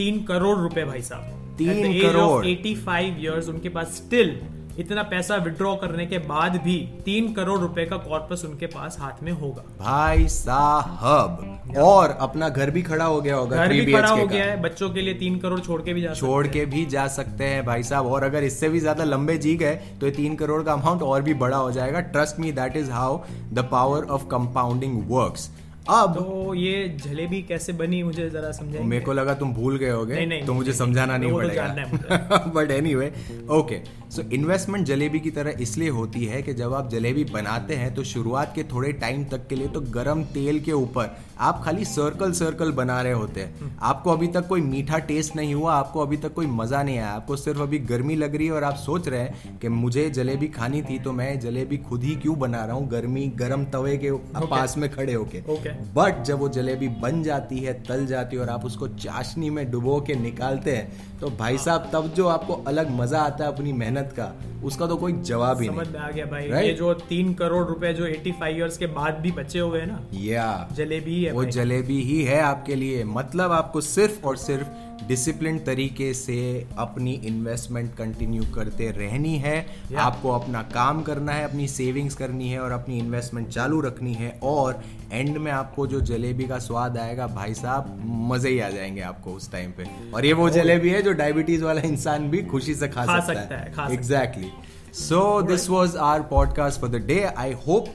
तीन 0.00 0.22
करोड़ 0.24 0.56
रुपए 0.58 0.84
भाई 0.84 1.02
साहब। 1.04 1.56
तीन 1.58 2.00
करोड़। 2.00 2.46
एटी 2.46 2.74
फाइव 2.76 3.16
ईयर्स 3.20 3.48
उनके 3.48 3.68
पास 3.70 3.96
स्टिल 3.96 4.38
इतना 4.78 5.02
पैसा 5.04 5.36
विड्रॉ 5.36 5.74
करने 5.76 6.04
के 6.06 6.18
बाद 6.20 6.56
भी 6.64 6.76
तीन 7.04 7.32
करोड़ 7.34 7.58
रुपए 7.60 7.84
का 7.86 7.96
कॉर्पस 7.98 8.44
उनके 8.44 8.66
पास 8.66 8.96
हाथ 9.00 9.22
में 9.22 9.30
होगा। 9.32 9.62
भाई 9.78 10.26
साहब 10.28 11.74
और 11.78 12.16
अपना 12.20 12.48
घर 12.48 12.70
भी 12.70 12.82
खड़ा 12.82 13.04
हो 13.04 13.20
गया 13.20 13.36
होगा 13.36 13.56
घर 13.56 13.72
भी 13.74 13.92
खड़ा 13.92 14.08
हो 14.10 14.26
गया 14.26 14.44
है 14.44 14.60
बच्चों 14.62 14.90
के 14.90 15.00
लिए 15.00 15.14
तीन 15.16 15.38
करोड़ 15.38 15.60
छोड़ 15.60 15.80
के 15.82 15.94
भी 15.94 16.02
जा 16.02 16.14
छोड़ 16.14 16.46
के 16.48 16.64
भी 16.66 16.84
जा 16.88 17.06
सकते 17.10 17.44
हैं 17.44 17.64
भाई 17.66 17.82
साहब 17.82 18.06
और 18.06 18.24
अगर 18.24 18.44
इससे 18.44 18.68
भी 18.68 18.80
ज़्यादा 18.80 19.04
लंबे 19.04 19.36
जी 19.38 19.56
गए 19.56 19.74
तो 20.00 20.06
ये 20.06 20.12
तीन 20.12 20.36
करोड़ 20.36 20.62
का 20.62 20.72
अमाउंट 20.72 21.02
और 21.04 21.22
भी 21.22 21.34
बड़ा 21.36 21.56
हो 21.56 21.70
जाएगा। 21.72 22.00
Trust 22.12 22.40
me 22.40 22.52
that 22.52 22.76
is 22.76 22.90
how 22.90 23.20
the 23.52 23.68
power 23.72 24.04
of 24.08 24.26
compounding 24.28 25.02
works 25.10 25.50
अब। 25.88 26.14
तो 26.14 26.54
ये 26.54 26.88
जलेबी 27.04 27.40
कैसे 27.42 27.72
बनी 27.72 28.02
मुझे 28.02 28.28
जरा 28.30 28.50
समझा 28.52 28.80
मेरे 28.82 29.04
को 29.04 29.12
लगा 29.12 29.34
तुम 29.34 29.52
भूल 29.54 29.76
गए 29.78 29.90
होगे 29.90 30.42
तो 30.46 30.54
मुझे 30.54 30.72
समझाना 30.72 31.16
नहीं 31.16 31.30
नहीं 31.30 31.30
तो 31.30 31.36
पड़ेगा। 31.38 32.52
But 32.54 32.70
anyway 32.94 33.12
okay 33.50 33.80
so 34.10 34.22
investment 34.32 34.86
jalebi 34.86 35.18
की 35.20 35.30
तरह 35.30 35.56
इसलिए 35.60 35.88
होती 35.90 36.24
है 36.24 36.40
कि 36.42 36.52
जब 36.54 36.74
आप 36.74 36.88
जलेबी 36.90 37.24
बनाते 37.24 37.74
हैं 37.74 37.94
तो 37.94 38.04
शुरुआत 38.04 38.52
के 38.54 38.62
थोड़े 38.72 38.92
टाइम 39.00 39.24
तक 39.24 39.46
के 39.48 39.54
लिए 39.54 39.68
तो 39.68 39.80
गरम 39.90 40.22
तेल 40.30 40.60
के 40.60 40.72
ऊपर 40.74 41.16
आप 41.40 41.62
खाली 41.64 41.84
सर्कल 41.84 42.32
सर्कल 42.32 42.72
बना 42.72 43.00
रहे 43.02 43.12
होते 43.12 43.40
हम्म। 43.40 43.66
हैं 43.66 43.78
आपको 43.82 44.10
अभी 44.10 44.26
तक 44.28 44.46
कोई 44.48 44.60
मीठा 44.60 44.98
टेस्ट 45.10 45.36
नहीं 45.36 45.54
हुआ 45.54 45.74
आपको 45.74 46.00
अभी 46.00 46.16
तक 46.16 46.34
कोई 46.34 46.46
मज़ा 46.48 46.82
नहीं 46.82 46.98
आया 46.98 47.10
आपको 47.10 47.36
सिर्फ़ 47.36 47.60
अभी 47.60 47.78
गर्मी 47.90 48.16
लग 48.16 48.34
रही 48.36 48.46
है 48.46 48.52
और 48.52 48.64
आप 48.64 48.74
सोच 48.76 49.08
रहे 49.08 49.20
हैं 49.20 49.58
कि 49.58 49.68
मुझे 49.68 50.08
जलेबी 50.10 50.48
खानी 50.48 50.82
थी 50.82 50.98
तो 50.98 51.12
मैं 51.12 51.38
जलेबी 51.40 51.76
खुद 51.84 52.04
ही 52.04 52.14
क्यों 52.16 52.38
बना 52.38 52.64
रहा 52.64 52.76
हूँ 52.76 52.88
गर्मी 52.88 53.26
गर्म 53.36 53.64
तवे 53.72 53.96
के 53.96 54.10
पास 54.46 54.76
में 54.78 54.88
खड़े 54.90 55.14
होके 55.14 55.42
Okay. 55.50 55.72
बट 55.94 56.22
जब 56.24 56.38
वो 56.38 56.48
जलेबी 56.50 56.88
बन 57.00 57.22
जाती 57.22 57.58
है 57.58 57.72
तल 57.84 58.04
जाती 58.06 58.36
है 58.36 58.42
और 58.42 58.48
आप 58.48 58.64
उसको 58.64 58.88
चाशनी 58.98 59.50
में 59.50 59.70
डुबो 59.70 60.00
के 60.00 60.14
निकालते 60.16 60.76
हैं 60.76 61.18
तो 61.20 61.30
भाई। 61.38 61.58
साहब 61.60 61.90
तब 61.92 62.12
जो 62.16 62.26
आपको 62.28 62.52
अलग 62.68 62.90
मज़ा 62.90 63.20
आता 63.20 63.44
है 63.44 63.52
अपनी 63.52 63.72
मेहनत 63.74 63.99
का 64.08 64.34
उसका 64.64 64.86
तो 64.86 64.96
कोई 64.96 65.12
जवाब 65.12 65.60
ही 65.60 65.68
समझ 65.68 65.86
नहीं 65.86 65.92
में 65.92 66.00
आ 66.00 66.10
गया 66.10 66.26
भाई 66.26 66.48
Right? 66.48 66.64
ये 66.64 66.72
जो 66.72 66.94
तीन 66.94 67.34
करोड़ 67.34 67.66
रुपए 67.66 67.92
जो 67.92 68.06
85 68.06 68.46
ईयर्स 68.46 68.76
के 68.76 68.86
बाद 68.86 69.14
भी 69.14 69.32
बचे 69.32 69.58
हुए 69.58 69.80
हैं 69.80 69.86
ना 69.86 70.00
या 70.14 70.68
yeah. 70.68 70.76
जलेबी 70.76 71.24
है 71.24 71.32
वो 71.32 71.44
जलेबी 71.44 72.00
ही 72.02 72.22
है 72.22 72.40
आपके 72.40 72.74
लिए 72.74 73.04
मतलब 73.04 73.52
आपको 73.52 73.80
सिर्फ़ 73.80 74.26
और 74.26 74.36
सिर्फ़ 74.36 74.66
डिसिप्लिन 75.08 75.58
तरीके 75.58 76.14
से 76.14 76.66
अपनी 76.78 77.12
इन्वेस्टमेंट 77.12 77.94
कंटिन्यू 77.94 78.42
करते 78.54 78.90
रहनी 78.90 79.36
है। 79.36 79.66
Yeah. 79.66 79.98
आपको 79.98 80.30
अपना 80.30 80.62
काम 80.62 81.02
करना 81.02 81.32
है 81.32 81.44
अपनी 81.44 81.68
सेविंग्स 81.68 82.14
करनी 82.14 82.48
है 82.48 82.60
और 82.60 82.72
अपनी 82.72 82.98
इन्वेस्टमेंट 82.98 83.48
चालू 83.48 83.80
रखनी 83.80 84.14
है 84.14 84.40
और 84.42 84.82
एंड 85.12 85.38
में 85.38 85.52
आपको 85.52 85.86
जो 85.86 86.00
जलेबी 86.00 86.44
का 86.44 86.58
स्वाद 86.58 86.98
आएगा 86.98 87.26
भाई 87.26 87.54
साहब 87.54 88.02
मज़े 88.06 88.50
ही 88.50 88.60
आ 88.60 88.70
जाएँगे 88.70 89.00
आपको 89.00 89.30
उस 89.30 89.52
टाइम 89.52 89.70
पे। 89.70 89.84
और 90.14 90.26
ये 90.26 90.32
वो 90.32 90.50
जलेबी 90.50 90.90
है 90.90 91.02
जो 91.02 91.12
डायबिटीज़ 91.12 91.64
वाला 91.64 91.80
इंसान 91.80 92.30
भी 92.30 92.42
खुशी 92.42 92.74
से 92.74 92.88
खा, 92.88 93.06
खा 93.06 93.20
सकता, 93.20 93.34
सकता 93.34 93.82
है। 93.82 93.92
Exactly 93.92 94.50
so 94.92 95.42
this 95.42 95.68
was 95.70 95.96
our 95.96 96.22
podcast 96.22 96.80
for 96.80 96.90
the 96.90 96.96
day 96.96 97.22
I 97.24 97.52
hope 97.52 97.86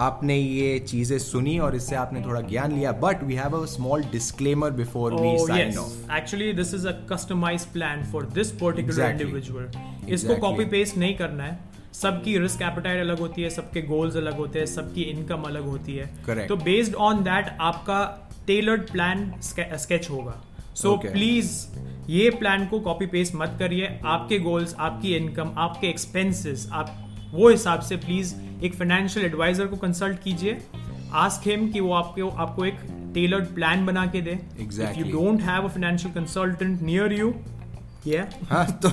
आपने 0.00 0.36
ये 0.36 0.78
चीज़ें 0.80 1.18
सुनी 1.18 1.58
और 1.60 1.76
इससे 1.76 1.96
आपने 1.96 2.20
थोड़ा 2.22 2.40
ज्ञान 2.42 2.72
लिया 2.72 2.92
but 3.00 3.22
we 3.22 3.34
have 3.34 3.56
a 3.56 3.64
small 3.68 4.04
disclaimer 4.12 4.70
before 4.78 5.14
we 5.14 5.36
sign 5.40 5.78
off 5.78 6.12
actually 6.18 6.52
this 6.52 6.72
is 6.72 6.86
a 6.86 6.94
customized 7.10 7.72
plan 7.74 8.06
for 8.12 8.22
this 8.38 8.52
particular 8.54 8.86
Exactly. 8.86 9.26
individual. 9.26 10.08
इसको 10.10 10.36
कॉपी 10.38 10.64
पेस्ट 10.70 10.96
नहीं 10.96 11.14
करना 11.16 11.44
है 11.44 11.58
सबकी 11.94 12.38
रिस्क 12.38 12.62
एपेटाइट 12.62 13.00
अलग 13.00 13.18
होती 13.20 13.42
है 13.42 13.50
सबके 13.50 13.82
गोल्स 13.84 14.16
अलग 14.16 14.36
होते 14.36 14.58
हैं 14.58 14.66
सबकी 14.68 15.02
इनकम 15.10 15.42
अलग 15.44 15.66
होती 15.66 15.96
है 15.96 16.10
Correct. 16.28 16.48
तो 16.48 16.56
बेस्ड 16.64 16.94
ऑन 17.08 17.22
दैट 17.24 17.56
आपका 17.62 18.00
टेलर्ड 18.46 18.90
प्लान 18.90 19.32
स्केच 19.42 20.10
होगा 20.10 20.40
सो 20.74 20.90
Okay. 20.90 21.12
Please 21.12 21.52
okay. 21.66 21.88
ये 22.10 22.30
प्लान 22.38 22.66
को 22.66 22.78
कॉपी 22.80 23.06
पेस्ट 23.08 23.34
मत 23.34 23.56
करिए 23.58 23.88
आपके 24.08 24.38
गोल्स 24.38 24.74
आपकी 24.80 25.14
इनकम 25.16 25.52
आपके 25.58 25.86
एक्सपेंसेस 25.86 26.68
आप 26.72 26.96
वो 27.32 27.48
हिसाब 27.48 27.80
से 27.80 27.96
प्लीज़ 27.96 28.34
एक 28.64 28.74
फाइनेंशियल 28.74 29.26
एडवाइजर 29.26 29.66
को 29.66 29.76
कंसल्ट 29.76 30.22
कीजिए 30.22 30.58
आस्क 31.12 31.48
हिम 31.48 31.68
कि 31.70 31.80
वो 31.80 31.92
आपके 31.92 32.22
आपको 32.22 32.64
एक 32.64 32.80
टेलर्ड 33.14 33.46
प्लान 33.54 33.86
बना 33.86 34.06
के 34.06 34.20
दे. 34.20 34.38
You 34.98 35.04
don't 35.12 35.40
have 35.42 35.64
a 35.64 35.68
financial 35.68 36.14
consultant 36.14 36.82
near 36.82 37.12
you 37.12 37.34
yeah 38.04 38.26
हाँ 38.50 38.64
तो 38.84 38.90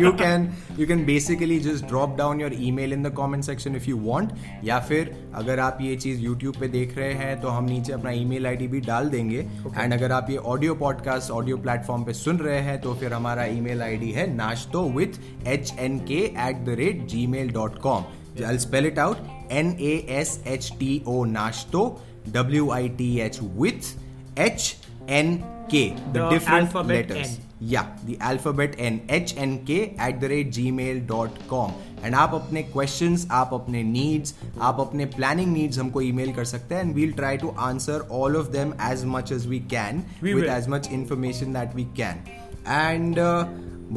you 0.00 0.12
can 0.16 0.46
you 0.78 0.86
can 0.86 1.04
basically 1.04 1.58
just 1.60 1.86
drop 1.86 2.16
down 2.16 2.40
your 2.40 2.52
email 2.52 2.92
in 2.92 3.02
the 3.02 3.10
comment 3.10 3.44
section 3.44 3.74
if 3.74 3.88
you 3.88 3.98
want 3.98 4.30
या 4.64 4.78
फिर 4.88 5.12
अगर 5.34 5.60
आप 5.60 5.78
ये 5.80 5.96
चीज़ 5.96 6.24
YouTube 6.26 6.58
पे 6.60 6.68
देख 6.68 6.96
रहे 6.98 7.12
हैं 7.14 7.40
तो 7.40 7.48
हम 7.48 7.64
नीचे 7.64 7.92
अपना 7.92 8.10
ईमेल 8.22 8.46
आईडी 8.46 8.68
भी 8.68 8.80
डाल 8.80 9.08
देंगे 9.10 9.38
एंड 9.76 9.94
अगर 9.94 10.12
आप 10.12 10.30
ये 10.30 10.36
ऑडियो 10.54 10.74
पॉडकास्ट 10.74 11.30
ऑडियो 11.30 11.56
प्लेटफॉर्म 11.56 12.04
पे 12.04 12.12
सुन 12.14 12.38
रहे 12.38 12.60
हैं 12.68 12.80
तो 12.80 12.94
फिर 13.00 13.12
हमारा 13.14 13.44
ईमेल 13.60 13.82
आईडी 13.82 14.10
है 14.12 14.26
नाश्तो 14.34 14.88
with 14.98 15.20
H 15.46 15.74
N 15.78 15.98
K 16.08 16.20
at 16.48 16.64
the 16.66 16.76
rate 16.78 17.06
Gmail 17.36 17.50
dot 17.52 17.78
com 17.78 18.04
I'll 18.42 18.58
spell 18.58 18.84
it 18.84 18.98
out 18.98 19.18
N 19.48 19.76
A 19.78 20.04
S 20.08 20.40
H 20.44 20.76
T 20.78 21.02
O 21.06 21.24
Nashto 21.24 22.00
W 22.32 22.70
I 22.70 22.88
T 22.88 23.20
H 23.20 23.40
with 23.40 23.94
H 24.36 24.76
N 25.08 25.44
K 25.68 25.94
the, 26.12 26.20
The 26.20 26.28
different 26.30 26.74
letters 26.74 27.38
N. 27.38 27.53
या 27.64 27.82
the 28.06 28.16
alphabet 28.22 28.78
N 28.80 29.00
H 29.10 29.34
N 29.38 29.56
K 29.66 29.80
at 30.08 30.18
the 30.20 30.30
rate 30.32 30.50
Gmail 30.70 31.00
dot 31.06 31.38
com 31.48 31.72
and 32.04 32.14
आप 32.14 32.34
अपने 32.34 32.62
question 32.62 33.16
आप 33.32 33.54
अपने 33.54 33.82
needs 33.82 34.34
आप 34.60 34.80
अपने 34.80 35.04
planning 35.16 35.52
needs 35.52 35.78
हमको 35.78 36.00
ई 36.02 36.12
mail 36.12 36.32
कर 36.32 36.44
सकते 36.44 36.74
हैं 36.74 36.82
and 36.82 36.94
we'll 36.94 37.12
try 37.12 37.36
to 37.36 37.54
answer 37.68 38.06
all 38.12 38.36
of 38.36 38.50
them 38.52 38.72
as 38.90 39.04
much 39.08 39.32
as 39.32 39.46
we 39.46 39.60
can 39.70 40.02
with 40.22 40.44
as 40.56 40.68
much 40.68 40.88
information 40.92 41.52
that 41.52 41.74
we 41.76 41.84
can 41.96 42.24
and 42.68 43.18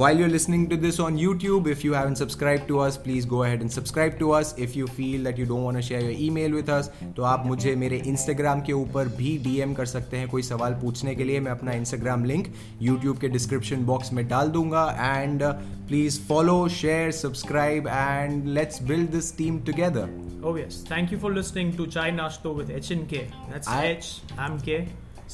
while 0.00 0.18
you're 0.20 0.30
listening 0.32 0.62
to 0.68 0.76
this 0.82 0.98
on 1.06 1.16
youtube 1.22 1.66
if 1.72 1.82
you 1.86 1.92
haven't 1.94 2.16
subscribed 2.20 2.62
to 2.68 2.78
us 2.84 2.96
please 3.06 3.26
go 3.32 3.42
ahead 3.46 3.60
and 3.64 3.72
subscribe 3.74 4.14
to 4.20 4.30
us 4.36 4.52
if 4.66 4.76
you 4.78 4.86
feel 4.98 5.26
that 5.28 5.40
you 5.40 5.44
don't 5.50 5.64
want 5.64 5.76
to 5.76 5.82
share 5.88 6.00
your 6.04 6.14
email 6.26 6.54
with 6.58 6.70
us 6.76 6.88
तो 7.16 7.22
आप 7.32 7.44
मुझे 7.46 7.74
मेरे 7.82 8.00
instagram 8.12 8.62
के 8.66 8.72
ऊपर 8.72 9.08
भी 9.18 9.32
dm 9.46 9.74
कर 9.76 9.86
सकते 9.86 10.16
हैं 10.16 10.28
कोई 10.28 10.42
सवाल 10.42 10.74
पूछने 10.82 11.14
के 11.14 11.24
लिए 11.24 11.40
मैं 11.40 11.50
अपना 11.52 11.72
instagram 11.82 12.24
लिंक 12.26 12.48
youtube 12.88 13.20
के 13.20 13.28
डिस्क्रिप्शन 13.36 13.84
बॉक्स 13.92 14.12
में 14.12 14.26
डाल 14.28 14.48
दूंगा 14.56 14.86
and 15.00 15.42
please 15.88 16.20
follow 16.28 16.56
share 16.80 17.10
subscribe 17.20 17.88
and 17.88 18.46
let's 18.58 18.82
build 18.92 19.10
this 19.16 19.36
team 19.38 19.58
together 19.70 20.20
oh 20.50 20.52
yes 20.62 20.78
thank 20.92 21.12
you 21.14 21.18
for 21.24 21.28
listening 21.34 21.68
to 21.80 21.84
chai 21.96 22.06
nashto 22.14 22.54
with 22.60 22.72
h 22.78 22.88
and 22.96 23.04
k 23.12 23.20
that's 23.52 23.68
I- 23.74 23.84
h 23.90 24.08
i'm 24.46 24.56
k 24.68 24.80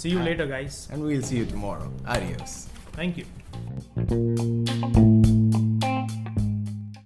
see 0.03 0.13
you 0.17 0.27
later 0.31 0.49
guys 0.55 0.83
and 0.93 1.09
we'll 1.11 1.27
see 1.31 1.41
you 1.43 1.47
tomorrow 1.55 1.89
adios 2.17 2.59
thank 3.96 5.28
you 5.28 5.43